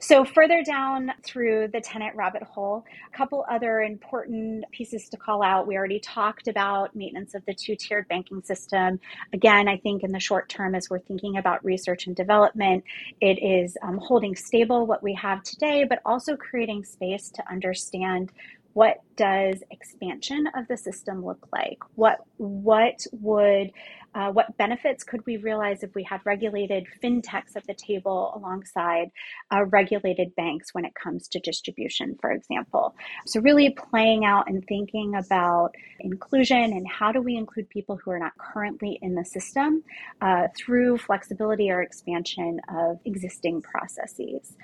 So, 0.00 0.24
further 0.24 0.64
down 0.64 1.12
through 1.22 1.68
the 1.68 1.80
tenant 1.80 2.16
rabbit 2.16 2.42
hole, 2.42 2.84
a 3.06 3.16
couple 3.16 3.44
other 3.48 3.80
important 3.82 4.64
pieces 4.72 5.08
to 5.10 5.16
call 5.16 5.42
out. 5.42 5.66
We 5.66 5.76
already 5.76 6.00
talked 6.00 6.48
about 6.48 6.96
maintenance 6.96 7.34
of 7.34 7.44
the 7.44 7.54
two 7.54 7.76
tiered 7.76 8.08
banking 8.08 8.42
system. 8.42 8.98
Again, 9.32 9.68
I 9.68 9.76
think 9.76 10.02
in 10.02 10.10
the 10.10 10.18
short 10.18 10.48
term, 10.48 10.74
as 10.74 10.88
we're 10.88 10.98
thinking 11.00 11.36
about 11.36 11.64
research 11.64 12.06
and 12.06 12.16
development, 12.16 12.82
it 13.20 13.38
is 13.42 13.76
um, 13.82 13.98
holding 13.98 14.34
stable 14.34 14.86
what 14.86 15.02
we 15.02 15.12
have 15.14 15.42
today, 15.42 15.84
but 15.84 16.00
also 16.04 16.36
creating 16.36 16.84
space 16.84 17.30
to 17.32 17.42
understand 17.50 18.32
what 18.72 18.98
does 19.16 19.62
expansion 19.70 20.46
of 20.54 20.68
the 20.68 20.76
system 20.76 21.24
look 21.24 21.48
like? 21.52 21.78
What 21.94 22.18
what 22.36 23.00
would 23.12 23.72
uh, 24.14 24.30
what 24.30 24.56
benefits 24.56 25.04
could 25.04 25.24
we 25.26 25.36
realize 25.36 25.82
if 25.82 25.94
we 25.94 26.02
had 26.02 26.20
regulated 26.24 26.86
fintechs 27.02 27.56
at 27.56 27.66
the 27.66 27.74
table 27.74 28.32
alongside 28.34 29.10
uh, 29.52 29.64
regulated 29.66 30.34
banks 30.34 30.72
when 30.72 30.84
it 30.84 30.92
comes 30.94 31.28
to 31.28 31.40
distribution, 31.40 32.16
for 32.20 32.30
example? 32.30 32.94
So 33.26 33.40
really 33.40 33.70
playing 33.70 34.24
out 34.24 34.48
and 34.48 34.64
thinking 34.66 35.14
about 35.14 35.74
inclusion 36.00 36.72
and 36.72 36.86
how 36.88 37.12
do 37.12 37.20
we 37.20 37.36
include 37.36 37.68
people 37.68 37.96
who 37.96 38.10
are 38.10 38.18
not 38.18 38.32
currently 38.38 38.98
in 39.02 39.14
the 39.14 39.24
system 39.24 39.82
uh, 40.20 40.48
through 40.56 40.98
flexibility 40.98 41.70
or 41.70 41.82
expansion 41.82 42.60
of 42.68 42.98
existing 43.04 43.62
processes. 43.62 44.56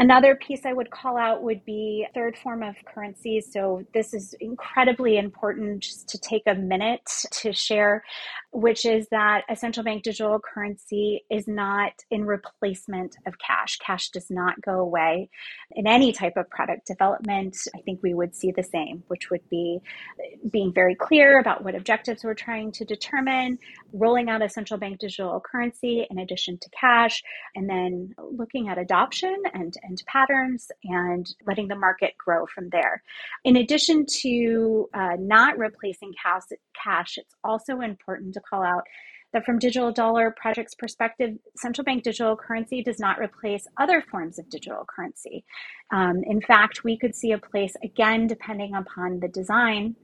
Another 0.00 0.34
piece 0.34 0.66
I 0.66 0.72
would 0.72 0.90
call 0.90 1.16
out 1.16 1.42
would 1.44 1.64
be 1.64 2.06
third 2.14 2.36
form 2.36 2.64
of 2.64 2.74
currency. 2.84 3.40
So 3.40 3.84
this 3.94 4.12
is 4.12 4.34
incredibly 4.40 5.18
important 5.18 5.84
just 5.84 6.08
to 6.08 6.18
take 6.18 6.42
a 6.46 6.54
minute 6.54 7.08
to 7.42 7.52
share, 7.52 8.02
which 8.54 8.86
is 8.86 9.08
that 9.10 9.42
a 9.50 9.56
central 9.56 9.82
bank 9.82 10.04
digital 10.04 10.38
currency 10.38 11.24
is 11.28 11.48
not 11.48 11.92
in 12.12 12.24
replacement 12.24 13.16
of 13.26 13.34
cash. 13.36 13.76
Cash 13.78 14.10
does 14.10 14.30
not 14.30 14.62
go 14.62 14.78
away. 14.78 15.28
In 15.72 15.88
any 15.88 16.12
type 16.12 16.36
of 16.36 16.48
product 16.50 16.86
development, 16.86 17.56
I 17.74 17.80
think 17.80 18.00
we 18.00 18.14
would 18.14 18.32
see 18.32 18.52
the 18.52 18.62
same, 18.62 19.02
which 19.08 19.28
would 19.28 19.46
be 19.50 19.80
being 20.52 20.72
very 20.72 20.94
clear 20.94 21.40
about 21.40 21.64
what 21.64 21.74
objectives 21.74 22.22
we're 22.22 22.34
trying 22.34 22.70
to 22.72 22.84
determine, 22.84 23.58
rolling 23.92 24.30
out 24.30 24.40
a 24.40 24.48
central 24.48 24.78
bank 24.78 25.00
digital 25.00 25.40
currency 25.40 26.06
in 26.08 26.18
addition 26.18 26.56
to 26.58 26.70
cash, 26.70 27.24
and 27.56 27.68
then 27.68 28.14
looking 28.18 28.68
at 28.68 28.78
adoption 28.78 29.34
and 29.52 29.74
and 29.82 30.00
patterns 30.06 30.70
and 30.84 31.34
letting 31.44 31.66
the 31.66 31.74
market 31.74 32.14
grow 32.18 32.46
from 32.46 32.68
there. 32.70 33.02
In 33.42 33.56
addition 33.56 34.06
to 34.20 34.88
uh, 34.94 35.16
not 35.18 35.58
replacing 35.58 36.12
cash, 36.22 36.42
cash, 36.80 37.18
it's 37.18 37.34
also 37.42 37.80
important 37.80 38.34
to 38.34 38.43
call 38.48 38.62
out 38.62 38.84
that 39.32 39.44
from 39.44 39.58
digital 39.58 39.92
dollar 39.92 40.34
projects 40.40 40.74
perspective 40.74 41.36
central 41.56 41.84
bank 41.84 42.04
digital 42.04 42.36
currency 42.36 42.82
does 42.82 43.00
not 43.00 43.18
replace 43.18 43.66
other 43.78 44.00
forms 44.00 44.38
of 44.38 44.48
digital 44.48 44.86
currency. 44.94 45.44
Um, 45.92 46.22
in 46.24 46.40
fact 46.40 46.84
we 46.84 46.96
could 46.96 47.14
see 47.14 47.32
a 47.32 47.38
place 47.38 47.74
again 47.82 48.26
depending 48.26 48.74
upon 48.74 49.20
the 49.20 49.28
design 49.28 49.96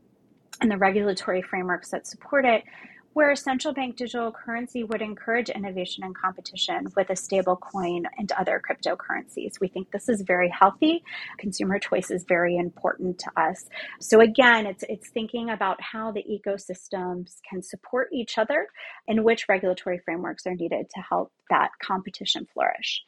and 0.60 0.70
the 0.70 0.76
regulatory 0.76 1.42
frameworks 1.42 1.90
that 1.90 2.06
support 2.06 2.44
it 2.44 2.64
where 3.12 3.34
central 3.34 3.74
bank 3.74 3.96
digital 3.96 4.30
currency 4.30 4.84
would 4.84 5.02
encourage 5.02 5.48
innovation 5.48 6.04
and 6.04 6.16
competition 6.16 6.86
with 6.96 7.10
a 7.10 7.16
stable 7.16 7.56
coin 7.56 8.04
and 8.18 8.30
other 8.32 8.60
cryptocurrencies. 8.60 9.60
We 9.60 9.68
think 9.68 9.90
this 9.90 10.08
is 10.08 10.22
very 10.22 10.48
healthy. 10.48 11.02
Consumer 11.38 11.78
choice 11.78 12.10
is 12.10 12.24
very 12.24 12.56
important 12.56 13.18
to 13.20 13.30
us. 13.36 13.68
So 14.00 14.20
again, 14.20 14.66
it's 14.66 14.84
it's 14.88 15.10
thinking 15.10 15.50
about 15.50 15.80
how 15.80 16.12
the 16.12 16.24
ecosystems 16.24 17.38
can 17.48 17.62
support 17.62 18.08
each 18.12 18.38
other 18.38 18.68
and 19.08 19.24
which 19.24 19.48
regulatory 19.48 19.98
frameworks 19.98 20.46
are 20.46 20.54
needed 20.54 20.88
to 20.94 21.00
help 21.00 21.32
that 21.50 21.70
competition 21.82 22.46
flourish. 22.52 23.02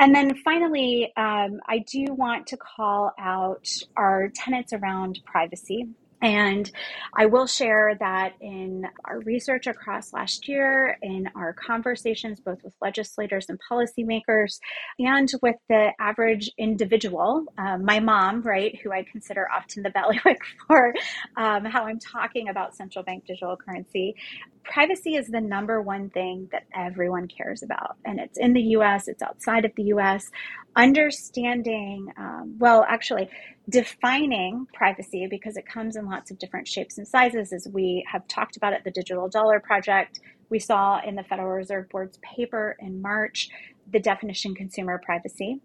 And 0.00 0.14
then 0.14 0.34
finally, 0.42 1.12
um, 1.18 1.60
I 1.68 1.84
do 1.86 2.06
want 2.08 2.46
to 2.48 2.56
call 2.56 3.12
out 3.18 3.68
our 3.96 4.30
tenets 4.34 4.72
around 4.72 5.20
privacy. 5.26 5.88
And 6.22 6.70
I 7.16 7.26
will 7.26 7.46
share 7.46 7.96
that 7.98 8.34
in 8.40 8.84
our 9.04 9.20
research 9.20 9.66
across 9.66 10.12
last 10.12 10.48
year, 10.48 10.98
in 11.02 11.28
our 11.34 11.54
conversations 11.54 12.40
both 12.40 12.62
with 12.62 12.74
legislators 12.82 13.46
and 13.48 13.58
policymakers, 13.70 14.58
and 14.98 15.30
with 15.42 15.56
the 15.68 15.90
average 15.98 16.50
individual, 16.58 17.44
uh, 17.58 17.78
my 17.78 18.00
mom, 18.00 18.42
right, 18.42 18.78
who 18.82 18.92
I 18.92 19.04
consider 19.10 19.46
often 19.50 19.82
the 19.82 19.90
bailiwick 19.90 20.40
for 20.66 20.94
um, 21.36 21.64
how 21.64 21.84
I'm 21.84 21.98
talking 21.98 22.48
about 22.48 22.76
central 22.76 23.04
bank 23.04 23.24
digital 23.26 23.56
currency. 23.56 24.14
Privacy 24.62 25.14
is 25.14 25.26
the 25.28 25.40
number 25.40 25.80
one 25.80 26.10
thing 26.10 26.48
that 26.52 26.64
everyone 26.74 27.28
cares 27.28 27.62
about. 27.62 27.96
And 28.04 28.20
it's 28.20 28.38
in 28.38 28.52
the 28.52 28.60
US, 28.76 29.08
it's 29.08 29.22
outside 29.22 29.64
of 29.64 29.72
the 29.74 29.84
US. 29.84 30.30
Understanding, 30.76 32.12
um, 32.16 32.56
well, 32.58 32.84
actually, 32.88 33.28
defining 33.70 34.66
privacy 34.74 35.26
because 35.28 35.56
it 35.56 35.66
comes 35.66 35.96
in 35.96 36.06
lots 36.06 36.30
of 36.30 36.38
different 36.38 36.68
shapes 36.68 36.98
and 36.98 37.06
sizes 37.06 37.52
as 37.52 37.68
we 37.72 38.04
have 38.10 38.26
talked 38.28 38.56
about 38.56 38.72
at 38.72 38.84
the 38.84 38.90
digital 38.90 39.28
dollar 39.28 39.60
project. 39.60 40.20
We 40.48 40.58
saw 40.58 41.00
in 41.00 41.14
the 41.14 41.22
federal 41.22 41.48
reserve 41.48 41.88
board's 41.88 42.18
paper 42.18 42.76
in 42.80 43.00
march 43.00 43.48
the 43.92 44.00
definition 44.00 44.54
consumer 44.54 45.00
privacy. 45.04 45.60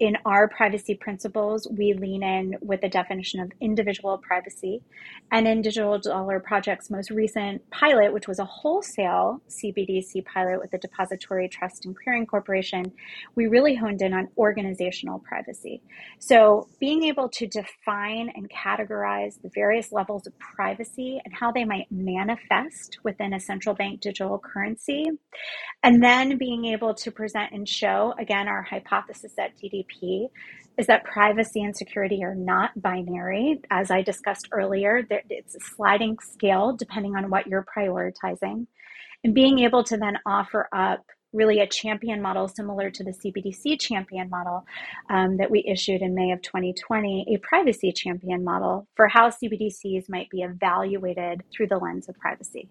In 0.00 0.16
our 0.24 0.48
privacy 0.48 0.94
principles, 0.94 1.66
we 1.70 1.92
lean 1.92 2.22
in 2.22 2.56
with 2.60 2.80
the 2.80 2.88
definition 2.88 3.40
of 3.40 3.52
individual 3.60 4.18
privacy. 4.18 4.82
And 5.30 5.46
in 5.46 5.62
Digital 5.62 5.98
Dollar 5.98 6.40
Project's 6.40 6.90
most 6.90 7.10
recent 7.10 7.68
pilot, 7.70 8.12
which 8.12 8.28
was 8.28 8.38
a 8.38 8.44
wholesale 8.44 9.40
CBDC 9.48 10.24
pilot 10.24 10.60
with 10.60 10.70
the 10.70 10.78
Depository 10.78 11.48
Trust 11.48 11.84
and 11.84 11.96
Clearing 11.96 12.26
Corporation, 12.26 12.92
we 13.34 13.46
really 13.46 13.74
honed 13.74 14.02
in 14.02 14.14
on 14.14 14.28
organizational 14.36 15.18
privacy. 15.20 15.82
So 16.18 16.68
being 16.80 17.04
able 17.04 17.28
to 17.30 17.46
define 17.46 18.30
and 18.34 18.50
categorize 18.50 19.40
the 19.42 19.50
various 19.54 19.92
levels 19.92 20.26
of 20.26 20.38
privacy 20.38 21.20
and 21.24 21.34
how 21.34 21.52
they 21.52 21.64
might 21.64 21.90
manifest 21.90 22.98
within 23.02 23.34
a 23.34 23.40
central 23.40 23.74
bank 23.74 24.00
digital 24.00 24.38
currency, 24.38 25.06
and 25.82 26.02
then 26.02 26.38
being 26.38 26.64
able 26.64 26.94
to 26.94 27.10
present 27.10 27.52
and 27.52 27.67
show, 27.68 28.14
again, 28.18 28.48
our 28.48 28.62
hypothesis 28.62 29.32
at 29.38 29.56
DDP 29.56 30.28
is 30.78 30.86
that 30.86 31.04
privacy 31.04 31.62
and 31.62 31.76
security 31.76 32.22
are 32.22 32.34
not 32.34 32.70
binary. 32.80 33.60
As 33.70 33.90
I 33.90 34.02
discussed 34.02 34.48
earlier, 34.52 35.02
it's 35.10 35.56
a 35.56 35.60
sliding 35.60 36.16
scale 36.20 36.76
depending 36.76 37.16
on 37.16 37.30
what 37.30 37.46
you're 37.46 37.66
prioritizing. 37.76 38.66
And 39.24 39.34
being 39.34 39.58
able 39.58 39.82
to 39.84 39.96
then 39.96 40.18
offer 40.24 40.68
up 40.72 41.04
really 41.32 41.60
a 41.60 41.66
champion 41.66 42.22
model 42.22 42.48
similar 42.48 42.90
to 42.90 43.04
the 43.04 43.10
CBDC 43.12 43.78
champion 43.80 44.30
model 44.30 44.64
um, 45.10 45.36
that 45.36 45.50
we 45.50 45.62
issued 45.70 46.00
in 46.00 46.14
May 46.14 46.32
of 46.32 46.40
2020, 46.40 47.26
a 47.34 47.38
privacy 47.38 47.92
champion 47.92 48.42
model 48.44 48.86
for 48.96 49.08
how 49.08 49.28
CBDCs 49.28 50.08
might 50.08 50.30
be 50.30 50.42
evaluated 50.42 51.42
through 51.52 51.66
the 51.66 51.76
lens 51.76 52.08
of 52.08 52.16
privacy. 52.18 52.68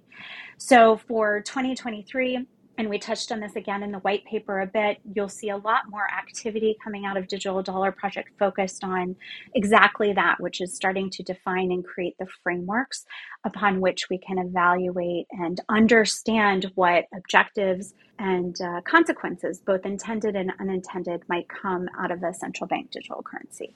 So 0.58 0.98
for 1.08 1.42
2023, 1.42 2.48
and 2.78 2.90
we 2.90 3.00
touched 3.00 3.32
on 3.32 3.40
this 3.40 3.56
again 3.56 3.82
in 3.82 3.92
the 3.92 4.00
white 4.00 4.24
paper 4.26 4.62
a 4.62 4.68
bit, 4.68 5.00
you'll 5.16 5.30
see 5.30 5.50
a 5.50 5.58
lot 5.58 5.90
more 5.90 6.08
activity 6.12 6.78
coming 6.84 7.06
out 7.06 7.18
of 7.18 7.28
Digital 7.28 7.64
Dollar 7.64 7.92
Project 7.92 8.30
focused 8.38 8.84
on 8.84 9.16
exactly 9.56 10.14
that, 10.14 10.40
which 10.40 10.62
is 10.62 10.76
starting 10.76 11.10
to 11.12 11.24
define 11.24 11.72
and 11.72 11.84
create 11.84 12.16
the 12.20 12.28
frameworks 12.44 13.06
upon 13.46 13.82
which 13.82 14.10
we 14.10 14.20
can 14.20 14.38
evaluate 14.38 15.26
and 15.32 15.60
understand 15.70 16.72
what 16.76 17.06
objectives 17.16 17.96
and 18.20 18.62
uh, 18.62 18.82
consequences, 18.82 19.60
both 19.60 19.86
intended 19.86 20.36
and 20.36 20.52
unintended, 20.60 21.24
might 21.28 21.48
come 21.50 21.88
out 22.00 22.12
of 22.12 22.22
a 22.24 22.34
central 22.34 22.68
bank 22.68 22.92
digital 22.92 23.24
currency 23.24 23.76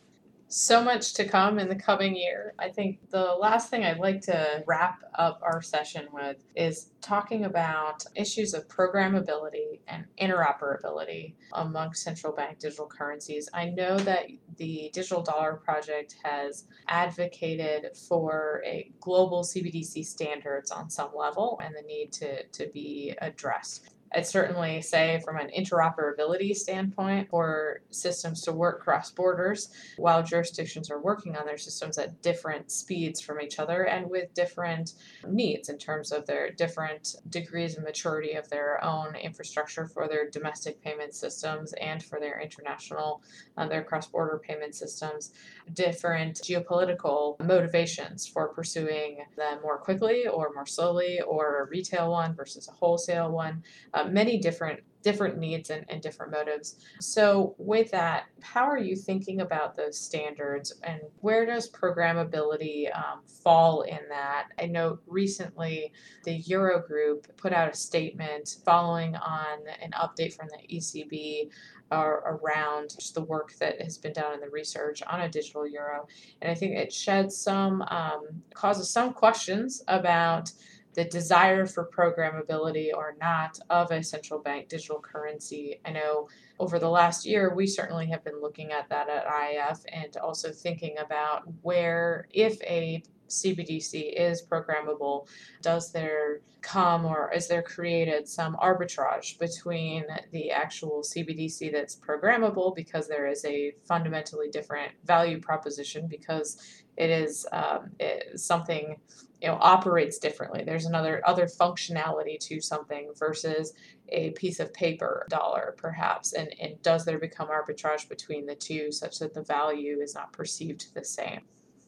so 0.51 0.83
much 0.83 1.13
to 1.13 1.25
come 1.25 1.59
in 1.59 1.69
the 1.69 1.75
coming 1.75 2.13
year. 2.13 2.53
I 2.59 2.69
think 2.69 2.99
the 3.09 3.23
last 3.39 3.69
thing 3.69 3.85
I'd 3.85 3.99
like 3.99 4.19
to 4.21 4.63
wrap 4.67 4.99
up 5.15 5.39
our 5.41 5.61
session 5.61 6.07
with 6.11 6.43
is 6.55 6.89
talking 7.01 7.45
about 7.45 8.03
issues 8.15 8.53
of 8.53 8.67
programmability 8.67 9.79
and 9.87 10.05
interoperability 10.21 11.35
among 11.53 11.93
central 11.93 12.33
bank 12.33 12.59
digital 12.59 12.85
currencies. 12.85 13.47
I 13.53 13.69
know 13.69 13.97
that 13.99 14.25
the 14.57 14.91
Digital 14.93 15.21
Dollar 15.21 15.53
Project 15.53 16.17
has 16.23 16.65
advocated 16.89 17.95
for 17.95 18.61
a 18.65 18.91
global 18.99 19.43
CBDC 19.43 20.05
standards 20.05 20.69
on 20.69 20.89
some 20.89 21.11
level 21.15 21.61
and 21.63 21.73
the 21.73 21.81
need 21.81 22.11
to, 22.13 22.43
to 22.43 22.69
be 22.73 23.15
addressed. 23.21 23.89
I'd 24.13 24.27
certainly 24.27 24.81
say, 24.81 25.21
from 25.23 25.37
an 25.37 25.49
interoperability 25.57 26.53
standpoint, 26.55 27.29
for 27.29 27.81
systems 27.91 28.41
to 28.41 28.51
work 28.51 28.81
cross 28.81 29.11
borders 29.11 29.69
while 29.97 30.21
jurisdictions 30.21 30.91
are 30.91 30.99
working 30.99 31.37
on 31.37 31.45
their 31.45 31.57
systems 31.57 31.97
at 31.97 32.21
different 32.21 32.71
speeds 32.71 33.21
from 33.21 33.39
each 33.39 33.59
other 33.59 33.83
and 33.83 34.09
with 34.09 34.33
different 34.33 34.93
needs 35.27 35.69
in 35.69 35.77
terms 35.77 36.11
of 36.11 36.25
their 36.25 36.51
different 36.51 37.15
degrees 37.29 37.77
of 37.77 37.83
maturity 37.83 38.33
of 38.33 38.49
their 38.49 38.83
own 38.83 39.15
infrastructure 39.15 39.87
for 39.87 40.07
their 40.07 40.29
domestic 40.29 40.81
payment 40.81 41.13
systems 41.13 41.73
and 41.73 42.03
for 42.03 42.19
their 42.19 42.41
international, 42.41 43.21
uh, 43.57 43.67
their 43.67 43.83
cross 43.83 44.07
border 44.07 44.41
payment 44.45 44.75
systems, 44.75 45.31
different 45.73 46.41
geopolitical 46.41 47.39
motivations 47.39 48.27
for 48.27 48.49
pursuing 48.49 49.19
them 49.37 49.59
more 49.61 49.77
quickly 49.77 50.27
or 50.27 50.51
more 50.53 50.65
slowly, 50.65 51.21
or 51.21 51.61
a 51.61 51.65
retail 51.65 52.11
one 52.11 52.33
versus 52.35 52.67
a 52.67 52.71
wholesale 52.71 53.31
one. 53.31 53.63
Uh, 53.93 54.00
uh, 54.01 54.07
many 54.09 54.37
different 54.37 54.81
different 55.03 55.37
needs 55.37 55.69
and, 55.69 55.85
and 55.89 56.01
different 56.01 56.31
motives. 56.31 56.75
So 56.99 57.55
with 57.57 57.91
that, 57.91 58.25
how 58.41 58.65
are 58.65 58.77
you 58.77 58.95
thinking 58.95 59.41
about 59.41 59.75
those 59.75 59.97
standards 59.99 60.73
and 60.83 61.01
where 61.21 61.45
does 61.45 61.71
programmability 61.71 62.95
um, 62.95 63.21
fall 63.43 63.81
in 63.81 63.99
that? 64.09 64.49
I 64.59 64.67
know 64.67 64.99
recently 65.07 65.91
the 66.23 66.41
Eurogroup 66.43 67.35
put 67.37 67.53
out 67.53 67.71
a 67.71 67.75
statement 67.75 68.57
following 68.63 69.15
on 69.15 69.59
an 69.81 69.91
update 69.91 70.33
from 70.33 70.49
the 70.49 70.77
ECB 70.77 71.49
uh, 71.91 71.97
around 71.97 72.95
the 73.15 73.21
work 73.21 73.53
that 73.59 73.81
has 73.81 73.97
been 73.97 74.13
done 74.13 74.33
in 74.33 74.39
the 74.39 74.49
research 74.49 75.01
on 75.03 75.21
a 75.21 75.29
digital 75.29 75.67
euro. 75.67 76.07
And 76.41 76.49
I 76.49 76.55
think 76.55 76.77
it 76.77 76.93
sheds 76.93 77.35
some, 77.35 77.81
um, 77.83 78.27
causes 78.53 78.89
some 78.89 79.13
questions 79.13 79.83
about 79.87 80.51
the 80.93 81.05
desire 81.05 81.65
for 81.65 81.89
programmability 81.95 82.89
or 82.93 83.15
not 83.19 83.57
of 83.69 83.91
a 83.91 84.03
central 84.03 84.39
bank 84.39 84.67
digital 84.69 84.99
currency. 84.99 85.79
I 85.85 85.91
know 85.91 86.27
over 86.59 86.79
the 86.79 86.89
last 86.89 87.25
year, 87.25 87.53
we 87.53 87.65
certainly 87.65 88.07
have 88.07 88.23
been 88.23 88.41
looking 88.41 88.71
at 88.71 88.89
that 88.89 89.09
at 89.09 89.25
IIF 89.25 89.83
and 89.91 90.15
also 90.17 90.51
thinking 90.51 90.97
about 90.99 91.43
where, 91.61 92.27
if 92.31 92.61
a 92.63 93.03
CBDC 93.31 94.13
is 94.15 94.43
programmable, 94.43 95.27
does 95.61 95.91
there 95.91 96.41
come 96.61 97.05
or 97.05 97.31
is 97.33 97.47
there 97.47 97.63
created 97.63 98.27
some 98.27 98.55
arbitrage 98.61 99.39
between 99.39 100.05
the 100.31 100.51
actual 100.51 101.01
CBDC 101.01 101.71
that's 101.71 101.95
programmable 101.95 102.75
because 102.75 103.07
there 103.07 103.27
is 103.27 103.43
a 103.45 103.73
fundamentally 103.87 104.49
different 104.49 104.91
value 105.03 105.39
proposition 105.39 106.07
because 106.07 106.83
it 106.97 107.09
is 107.09 107.47
um, 107.51 107.91
it, 107.99 108.39
something 108.39 108.95
you 109.41 109.47
know 109.47 109.57
operates 109.59 110.19
differently. 110.19 110.63
There's 110.63 110.85
another 110.85 111.21
other 111.25 111.47
functionality 111.47 112.37
to 112.41 112.61
something 112.61 113.11
versus 113.17 113.73
a 114.09 114.31
piece 114.31 114.59
of 114.59 114.73
paper 114.73 115.25
dollar 115.29 115.73
perhaps 115.77 116.33
and, 116.33 116.53
and 116.59 116.81
does 116.83 117.05
there 117.05 117.17
become 117.17 117.47
arbitrage 117.47 118.07
between 118.07 118.45
the 118.45 118.55
two 118.55 118.91
such 118.91 119.19
that 119.19 119.33
the 119.33 119.41
value 119.41 119.99
is 119.99 120.13
not 120.13 120.33
perceived 120.33 120.93
the 120.93 121.03
same 121.03 121.41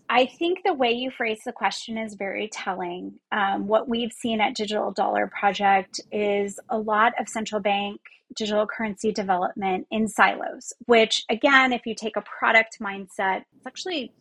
I 0.09 0.25
think 0.25 0.59
the 0.63 0.73
way 0.73 0.91
you 0.91 1.11
phrase 1.11 1.39
the 1.45 1.51
question 1.51 1.97
is 1.97 2.15
very 2.15 2.47
telling. 2.47 3.19
Um, 3.31 3.67
what 3.67 3.87
we've 3.87 4.11
seen 4.11 4.41
at 4.41 4.55
Digital 4.55 4.91
Dollar 4.91 5.27
Project 5.27 5.99
is 6.11 6.59
a 6.69 6.77
lot 6.77 7.13
of 7.19 7.27
central 7.27 7.61
bank 7.61 7.99
digital 8.35 8.65
currency 8.65 9.11
development 9.11 9.87
in 9.91 10.07
silos, 10.07 10.73
which, 10.85 11.23
again, 11.29 11.71
if 11.71 11.85
you 11.85 11.95
take 11.95 12.17
a 12.17 12.21
product 12.21 12.77
mindset, 12.81 13.43
it's 13.55 13.67
actually 13.67 14.11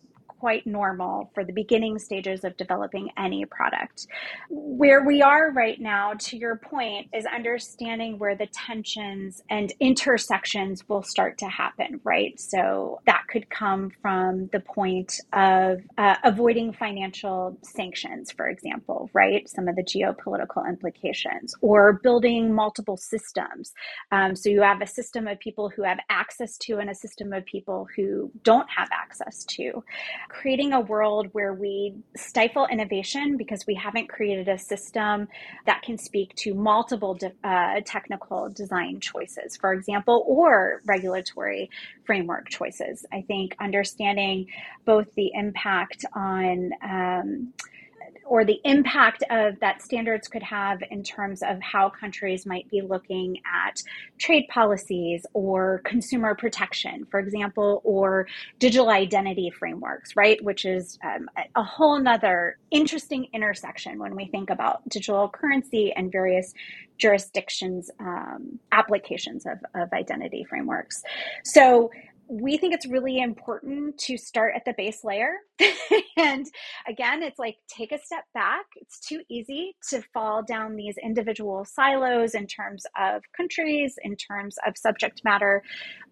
quite 0.43 0.67
normal 0.67 1.31
for 1.35 1.45
the 1.45 1.53
beginning 1.53 2.01
stages 2.01 2.43
of 2.43 2.57
developing 2.57 3.09
any 3.17 3.45
product. 3.45 4.09
Where 4.51 5.05
we 5.05 5.23
are 5.23 5.53
right 5.53 5.81
now, 5.81 6.15
to 6.15 6.37
your 6.37 6.57
point, 6.57 7.07
is 7.15 7.25
understanding 7.27 8.19
where 8.19 8.35
the 8.35 8.49
tensions 8.49 9.41
and 9.51 9.73
intersections 9.79 10.89
will 10.89 11.05
start 11.05 11.39
to 11.39 11.47
happen, 11.47 12.01
right? 12.03 12.41
So 12.41 12.99
that 13.07 13.23
could 13.31 13.49
come 13.51 13.93
from 14.03 14.49
the 14.53 14.59
point 14.59 15.21
of 15.33 15.79
uh, 15.97 16.17
avoiding 16.25 16.73
financial 16.73 17.57
sanctions, 17.63 18.33
for 18.33 18.49
example, 18.49 19.11
right? 19.13 19.49
Some 19.49 19.69
of 19.69 19.77
the 19.77 19.85
geopolitical 19.85 20.69
implications, 20.69 21.55
or 21.61 22.01
building 22.03 22.53
multiple 22.53 22.97
systems. 22.97 23.73
Um, 24.11 24.35
so 24.35 24.49
you 24.49 24.63
have 24.63 24.83
a 24.83 24.89
system 24.89 25.29
of 25.29 25.39
people 25.39 25.69
who 25.69 25.85
have 25.85 26.01
access 26.11 26.59
to 26.65 26.79
and 26.79 26.91
a 26.91 26.97
system 26.97 27.33
of 27.33 27.45
people 27.45 27.87
who 27.95 28.33
don't 28.43 28.69
have 28.77 28.89
access 28.93 29.45
to 29.45 29.85
creating 30.33 30.73
a 30.73 30.81
world 30.81 31.29
where 31.33 31.53
we 31.53 31.95
stifle 32.17 32.67
innovation 32.71 33.37
because 33.37 33.67
we 33.67 33.75
haven't 33.75 34.09
created 34.09 34.49
a 34.49 34.57
system 34.59 35.29
that 35.67 35.83
can 35.83 35.99
speak 35.99 36.35
to 36.35 36.55
multiple 36.55 37.19
uh, 37.45 37.81
technical 37.85 38.49
design 38.49 38.99
choices, 38.99 39.57
for 39.57 39.75
example, 39.75 40.25
or 40.27 40.81
regulatory 40.87 41.71
framework 42.07 42.49
choices. 42.49 43.05
I 43.13 43.21
think 43.23 43.55
understanding 43.61 44.47
both 44.87 45.15
the 45.15 45.31
impact 45.35 46.07
on 46.15 46.71
um, 46.83 47.53
or 48.25 48.45
the 48.45 48.61
impact 48.65 49.23
of 49.31 49.59
that 49.61 49.83
standards 49.83 50.29
could 50.29 50.43
have 50.43 50.83
in 50.91 51.03
terms 51.03 51.43
of 51.43 51.61
how 51.61 51.89
countries 51.89 52.47
might 52.47 52.69
be 52.71 52.81
looking 52.81 53.39
at 53.47 53.83
trade 54.19 54.47
policies 54.49 55.27
or 55.33 55.83
consumer 55.85 56.35
protection, 56.35 57.07
for 57.11 57.21
example, 57.21 57.81
or 57.85 58.27
digital 58.59 58.91
identity 58.91 59.51
frameworks, 59.51 60.17
right? 60.17 60.43
Which 60.43 60.65
is 60.65 60.99
um, 61.05 61.29
a 61.55 61.63
whole 61.63 61.99
nother 61.99 62.59
interesting 62.71 63.29
intersection 63.33 63.99
when 63.99 64.17
we 64.17 64.27
think 64.27 64.51
about 64.51 64.89
digital 64.89 65.29
currency 65.29 65.93
and 65.93 66.11
various 66.11 66.55
jurisdictions 66.99 67.91
um, 68.01 68.59
applications 68.71 69.45
of, 69.47 69.59
of 69.75 69.93
identity 69.93 70.45
frameworks. 70.49 71.03
So 71.45 71.91
we 72.29 72.57
think 72.57 72.75
it's 72.75 72.87
really 72.87 73.21
important 73.21 73.99
to 73.99 74.17
start 74.17 74.55
at 74.57 74.65
the 74.65 74.75
base 74.77 75.05
layer. 75.05 75.35
and 76.17 76.47
again, 76.89 77.23
it's 77.23 77.39
like 77.39 77.57
take 77.69 77.93
a 77.93 77.99
step 77.99 78.25
back. 78.33 78.65
It's 78.77 79.01
too 79.01 79.21
easy 79.29 79.77
to 79.91 80.03
fall 80.15 80.43
down 80.43 80.77
these 80.77 80.97
individual 81.03 81.65
silos 81.65 82.35
in 82.35 82.47
terms 82.47 82.85
of 82.99 83.23
countries, 83.37 83.97
in 84.03 84.17
terms 84.17 84.57
of 84.67 84.79
subject 84.79 85.23
matter. 85.25 85.63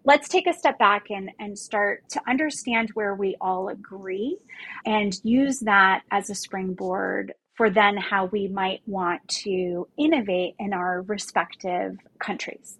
Let's 0.03 0.27
take 0.27 0.47
a 0.47 0.53
step 0.53 0.77
back 0.77 1.05
and, 1.09 1.31
and 1.39 1.57
start 1.57 2.03
to 2.09 2.21
understand 2.27 2.89
where 2.93 3.15
we 3.15 3.35
all 3.41 3.69
agree 3.69 4.37
and 4.85 5.17
use 5.23 5.59
that 5.61 6.01
as 6.11 6.29
a 6.29 6.35
springboard 6.35 7.33
for 7.61 7.69
then 7.69 7.95
how 7.95 8.25
we 8.25 8.47
might 8.47 8.81
want 8.87 9.21
to 9.27 9.87
innovate 9.95 10.55
in 10.57 10.73
our 10.73 11.03
respective 11.03 11.95
countries. 12.17 12.79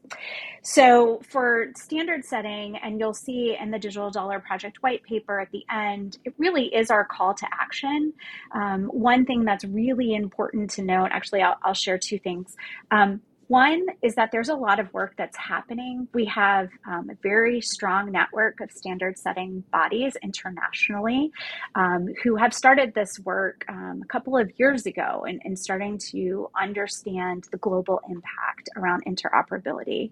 So, 0.63 1.21
for 1.29 1.67
standard 1.75 2.25
setting, 2.25 2.77
and 2.77 2.99
you'll 2.99 3.13
see 3.13 3.55
in 3.61 3.69
the 3.69 3.77
Digital 3.77 4.09
Dollar 4.09 4.39
Project 4.39 4.77
white 4.81 5.03
paper 5.03 5.39
at 5.39 5.51
the 5.51 5.63
end, 5.71 6.17
it 6.25 6.33
really 6.39 6.73
is 6.73 6.89
our 6.89 7.05
call 7.05 7.35
to 7.35 7.45
action. 7.53 8.11
Um, 8.55 8.85
one 8.85 9.23
thing 9.23 9.45
that's 9.45 9.65
really 9.65 10.15
important 10.15 10.71
to 10.71 10.81
note, 10.81 11.09
actually, 11.11 11.43
I'll, 11.43 11.57
I'll 11.61 11.75
share 11.75 11.99
two 11.99 12.17
things. 12.17 12.55
Um, 12.89 13.21
one 13.51 13.85
is 14.01 14.15
that 14.15 14.29
there's 14.31 14.47
a 14.47 14.55
lot 14.55 14.79
of 14.79 14.91
work 14.93 15.13
that's 15.17 15.35
happening. 15.35 16.07
We 16.13 16.23
have 16.27 16.69
um, 16.87 17.09
a 17.09 17.15
very 17.21 17.59
strong 17.59 18.09
network 18.09 18.61
of 18.61 18.71
standard 18.71 19.17
setting 19.17 19.65
bodies 19.73 20.15
internationally 20.23 21.31
um, 21.75 22.07
who 22.23 22.37
have 22.37 22.53
started 22.53 22.93
this 22.93 23.19
work 23.25 23.65
um, 23.67 23.99
a 24.01 24.07
couple 24.07 24.37
of 24.37 24.49
years 24.57 24.85
ago 24.85 25.25
and, 25.27 25.41
and, 25.43 25.59
starting 25.59 25.99
to 26.11 26.49
understand 26.59 27.43
the 27.51 27.57
global 27.57 27.99
impact 28.09 28.69
around 28.77 29.03
interoperability. 29.05 30.11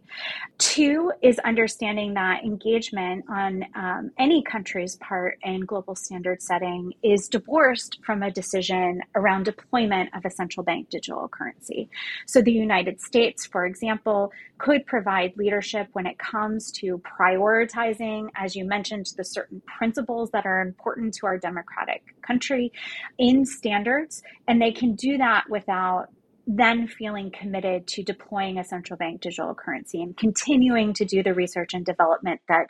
Two 0.57 1.13
is 1.21 1.39
understanding 1.39 2.15
that 2.15 2.43
engagement 2.43 3.23
on 3.29 3.63
um, 3.73 4.11
any 4.19 4.43
country's 4.43 4.97
part 4.97 5.37
in 5.43 5.61
global 5.61 5.95
standard 5.95 6.41
setting 6.41 6.93
is 7.03 7.29
divorced 7.29 7.99
from 8.05 8.21
a 8.21 8.29
decision 8.29 9.01
around 9.15 9.45
deployment 9.45 10.13
of 10.13 10.25
a 10.25 10.29
central 10.29 10.65
bank 10.65 10.89
digital 10.89 11.29
currency. 11.29 11.89
So 12.27 12.41
the 12.41 12.51
United 12.51 12.99
States 12.99 13.28
states, 13.29 13.45
for 13.45 13.65
example, 13.65 14.31
could 14.57 14.85
provide 14.85 15.33
leadership 15.37 15.87
when 15.93 16.05
it 16.05 16.17
comes 16.17 16.71
to 16.71 16.99
prioritizing, 16.99 18.29
as 18.35 18.55
you 18.55 18.65
mentioned, 18.65 19.11
the 19.17 19.23
certain 19.23 19.61
principles 19.77 20.31
that 20.31 20.45
are 20.45 20.61
important 20.61 21.13
to 21.13 21.25
our 21.25 21.37
democratic 21.37 22.03
country 22.21 22.71
in 23.17 23.45
standards. 23.45 24.23
And 24.47 24.61
they 24.61 24.71
can 24.71 24.95
do 24.95 25.17
that 25.17 25.45
without 25.49 26.07
then 26.51 26.87
feeling 26.87 27.29
committed 27.29 27.85
to 27.85 28.01
deploying 28.01 28.57
a 28.57 28.63
central 28.63 28.97
bank 28.97 29.21
digital 29.21 29.53
currency 29.53 30.01
and 30.01 30.17
continuing 30.17 30.93
to 30.93 31.05
do 31.05 31.21
the 31.21 31.31
research 31.31 31.75
and 31.75 31.85
development 31.85 32.41
that 32.49 32.65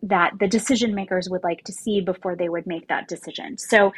that 0.00 0.32
the 0.38 0.46
decision 0.46 0.94
makers 0.94 1.28
would 1.28 1.42
like 1.42 1.64
to 1.64 1.72
see 1.72 2.00
before 2.00 2.36
they 2.36 2.48
would 2.48 2.64
make 2.68 2.86
that 2.86 3.08
decision. 3.08 3.58
So 3.58 3.92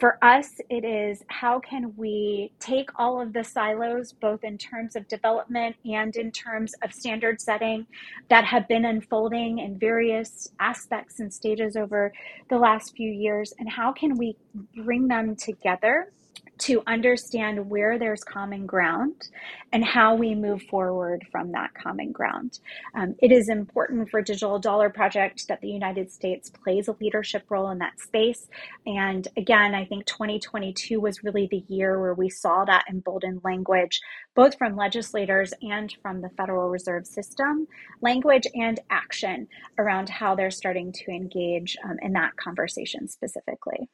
for 0.00 0.16
us 0.24 0.48
it 0.70 0.86
is 0.86 1.22
how 1.26 1.60
can 1.60 1.94
we 1.98 2.50
take 2.60 2.88
all 2.96 3.20
of 3.20 3.34
the 3.34 3.44
silos 3.44 4.14
both 4.14 4.42
in 4.42 4.56
terms 4.56 4.96
of 4.96 5.06
development 5.06 5.76
and 5.84 6.16
in 6.16 6.30
terms 6.32 6.72
of 6.82 6.94
standard 6.94 7.42
setting 7.42 7.86
that 8.30 8.46
have 8.46 8.66
been 8.68 8.86
unfolding 8.86 9.58
in 9.58 9.78
various 9.78 10.50
aspects 10.60 11.20
and 11.20 11.32
stages 11.32 11.76
over 11.76 12.10
the 12.48 12.56
last 12.56 12.96
few 12.96 13.10
years 13.10 13.52
and 13.58 13.68
how 13.68 13.92
can 13.92 14.16
we 14.16 14.34
bring 14.74 15.08
them 15.08 15.36
together 15.36 16.10
to 16.58 16.82
understand 16.86 17.68
where 17.70 17.98
there's 17.98 18.22
common 18.22 18.66
ground 18.66 19.28
and 19.72 19.84
how 19.84 20.14
we 20.14 20.34
move 20.34 20.62
forward 20.64 21.24
from 21.32 21.52
that 21.52 21.72
common 21.74 22.12
ground. 22.12 22.60
Um, 22.94 23.14
it 23.20 23.32
is 23.32 23.48
important 23.48 24.10
for 24.10 24.22
Digital 24.22 24.58
Dollar 24.58 24.90
Project 24.90 25.48
that 25.48 25.60
the 25.60 25.68
United 25.68 26.12
States 26.12 26.50
plays 26.50 26.88
a 26.88 26.96
leadership 27.00 27.44
role 27.48 27.70
in 27.70 27.78
that 27.78 27.98
space. 28.00 28.48
And 28.86 29.26
again, 29.36 29.74
I 29.74 29.84
think 29.84 30.06
2022 30.06 31.00
was 31.00 31.24
really 31.24 31.48
the 31.50 31.64
year 31.68 31.98
where 32.00 32.14
we 32.14 32.28
saw 32.28 32.64
that 32.64 32.84
emboldened 32.88 33.40
language, 33.44 34.00
both 34.34 34.56
from 34.58 34.76
legislators 34.76 35.52
and 35.62 35.92
from 36.02 36.20
the 36.20 36.30
Federal 36.36 36.68
Reserve 36.68 37.06
System, 37.06 37.66
language 38.00 38.46
and 38.54 38.78
action 38.90 39.48
around 39.78 40.08
how 40.08 40.34
they're 40.34 40.50
starting 40.50 40.92
to 40.92 41.10
engage 41.10 41.76
um, 41.84 41.96
in 42.02 42.12
that 42.12 42.36
conversation 42.36 43.08
specifically. 43.08 43.88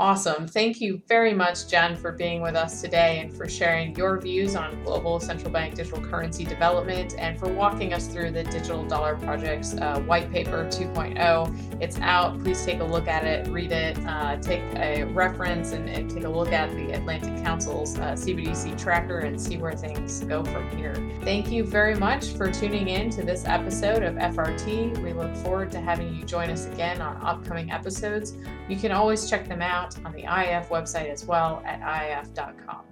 Awesome. 0.00 0.48
Thank 0.48 0.80
you 0.80 1.02
very 1.08 1.34
much, 1.34 1.68
Jen, 1.68 1.94
for 1.94 2.10
being 2.10 2.40
with 2.40 2.56
us 2.56 2.80
today 2.80 3.20
and 3.20 3.36
for 3.36 3.46
sharing 3.46 3.94
your 3.94 4.18
views 4.18 4.56
on 4.56 4.82
global 4.82 5.20
central 5.20 5.52
bank 5.52 5.74
digital 5.74 6.00
currency 6.00 6.42
development 6.42 7.16
and 7.18 7.38
for 7.38 7.52
walking 7.52 7.92
us 7.92 8.06
through 8.06 8.30
the 8.30 8.44
Digital 8.44 8.82
Dollar 8.86 9.16
Project's 9.16 9.74
uh, 9.74 10.00
white 10.06 10.32
paper 10.32 10.64
2.0. 10.70 11.82
It's 11.82 11.98
out. 11.98 12.42
Please 12.42 12.64
take 12.64 12.80
a 12.80 12.84
look 12.84 13.08
at 13.08 13.26
it, 13.26 13.46
read 13.48 13.72
it, 13.72 13.98
uh, 14.06 14.38
take 14.38 14.62
a 14.76 15.02
reference, 15.02 15.72
and, 15.72 15.86
and, 15.90 16.10
take 16.10 16.24
a 16.24 16.30
look 16.30 16.50
at 16.50 16.74
the 16.74 16.92
Atlantic 16.92 17.44
Council's 17.44 17.98
uh, 17.98 18.12
CBDC 18.12 18.80
tracker 18.80 19.18
and 19.18 19.38
see 19.38 19.58
where 19.58 19.74
things 19.74 20.20
go 20.20 20.42
from 20.44 20.66
here. 20.78 20.94
Thank 21.24 21.52
you 21.52 21.62
very 21.62 21.94
much 21.94 22.28
for 22.28 22.50
tuning 22.50 22.88
in 22.88 23.10
to 23.10 23.22
this 23.22 23.44
episode 23.44 24.02
of 24.02 24.14
FRT. 24.14 24.96
We 25.02 25.12
look 25.12 25.36
forward 25.36 25.70
to 25.72 25.80
having 25.80 26.14
you 26.14 26.24
join 26.24 26.48
us 26.48 26.64
again 26.68 27.02
on 27.02 27.18
upcoming 27.20 27.70
episodes. 27.70 28.38
You 28.66 28.76
can 28.76 28.92
always 28.92 29.28
check 29.28 29.46
them 29.46 29.60
out 29.60 29.89
on 30.04 30.12
the 30.12 30.22
IIF 30.22 30.68
website 30.68 31.10
as 31.10 31.24
well 31.24 31.62
at 31.64 31.80
IIF.com. 31.80 32.89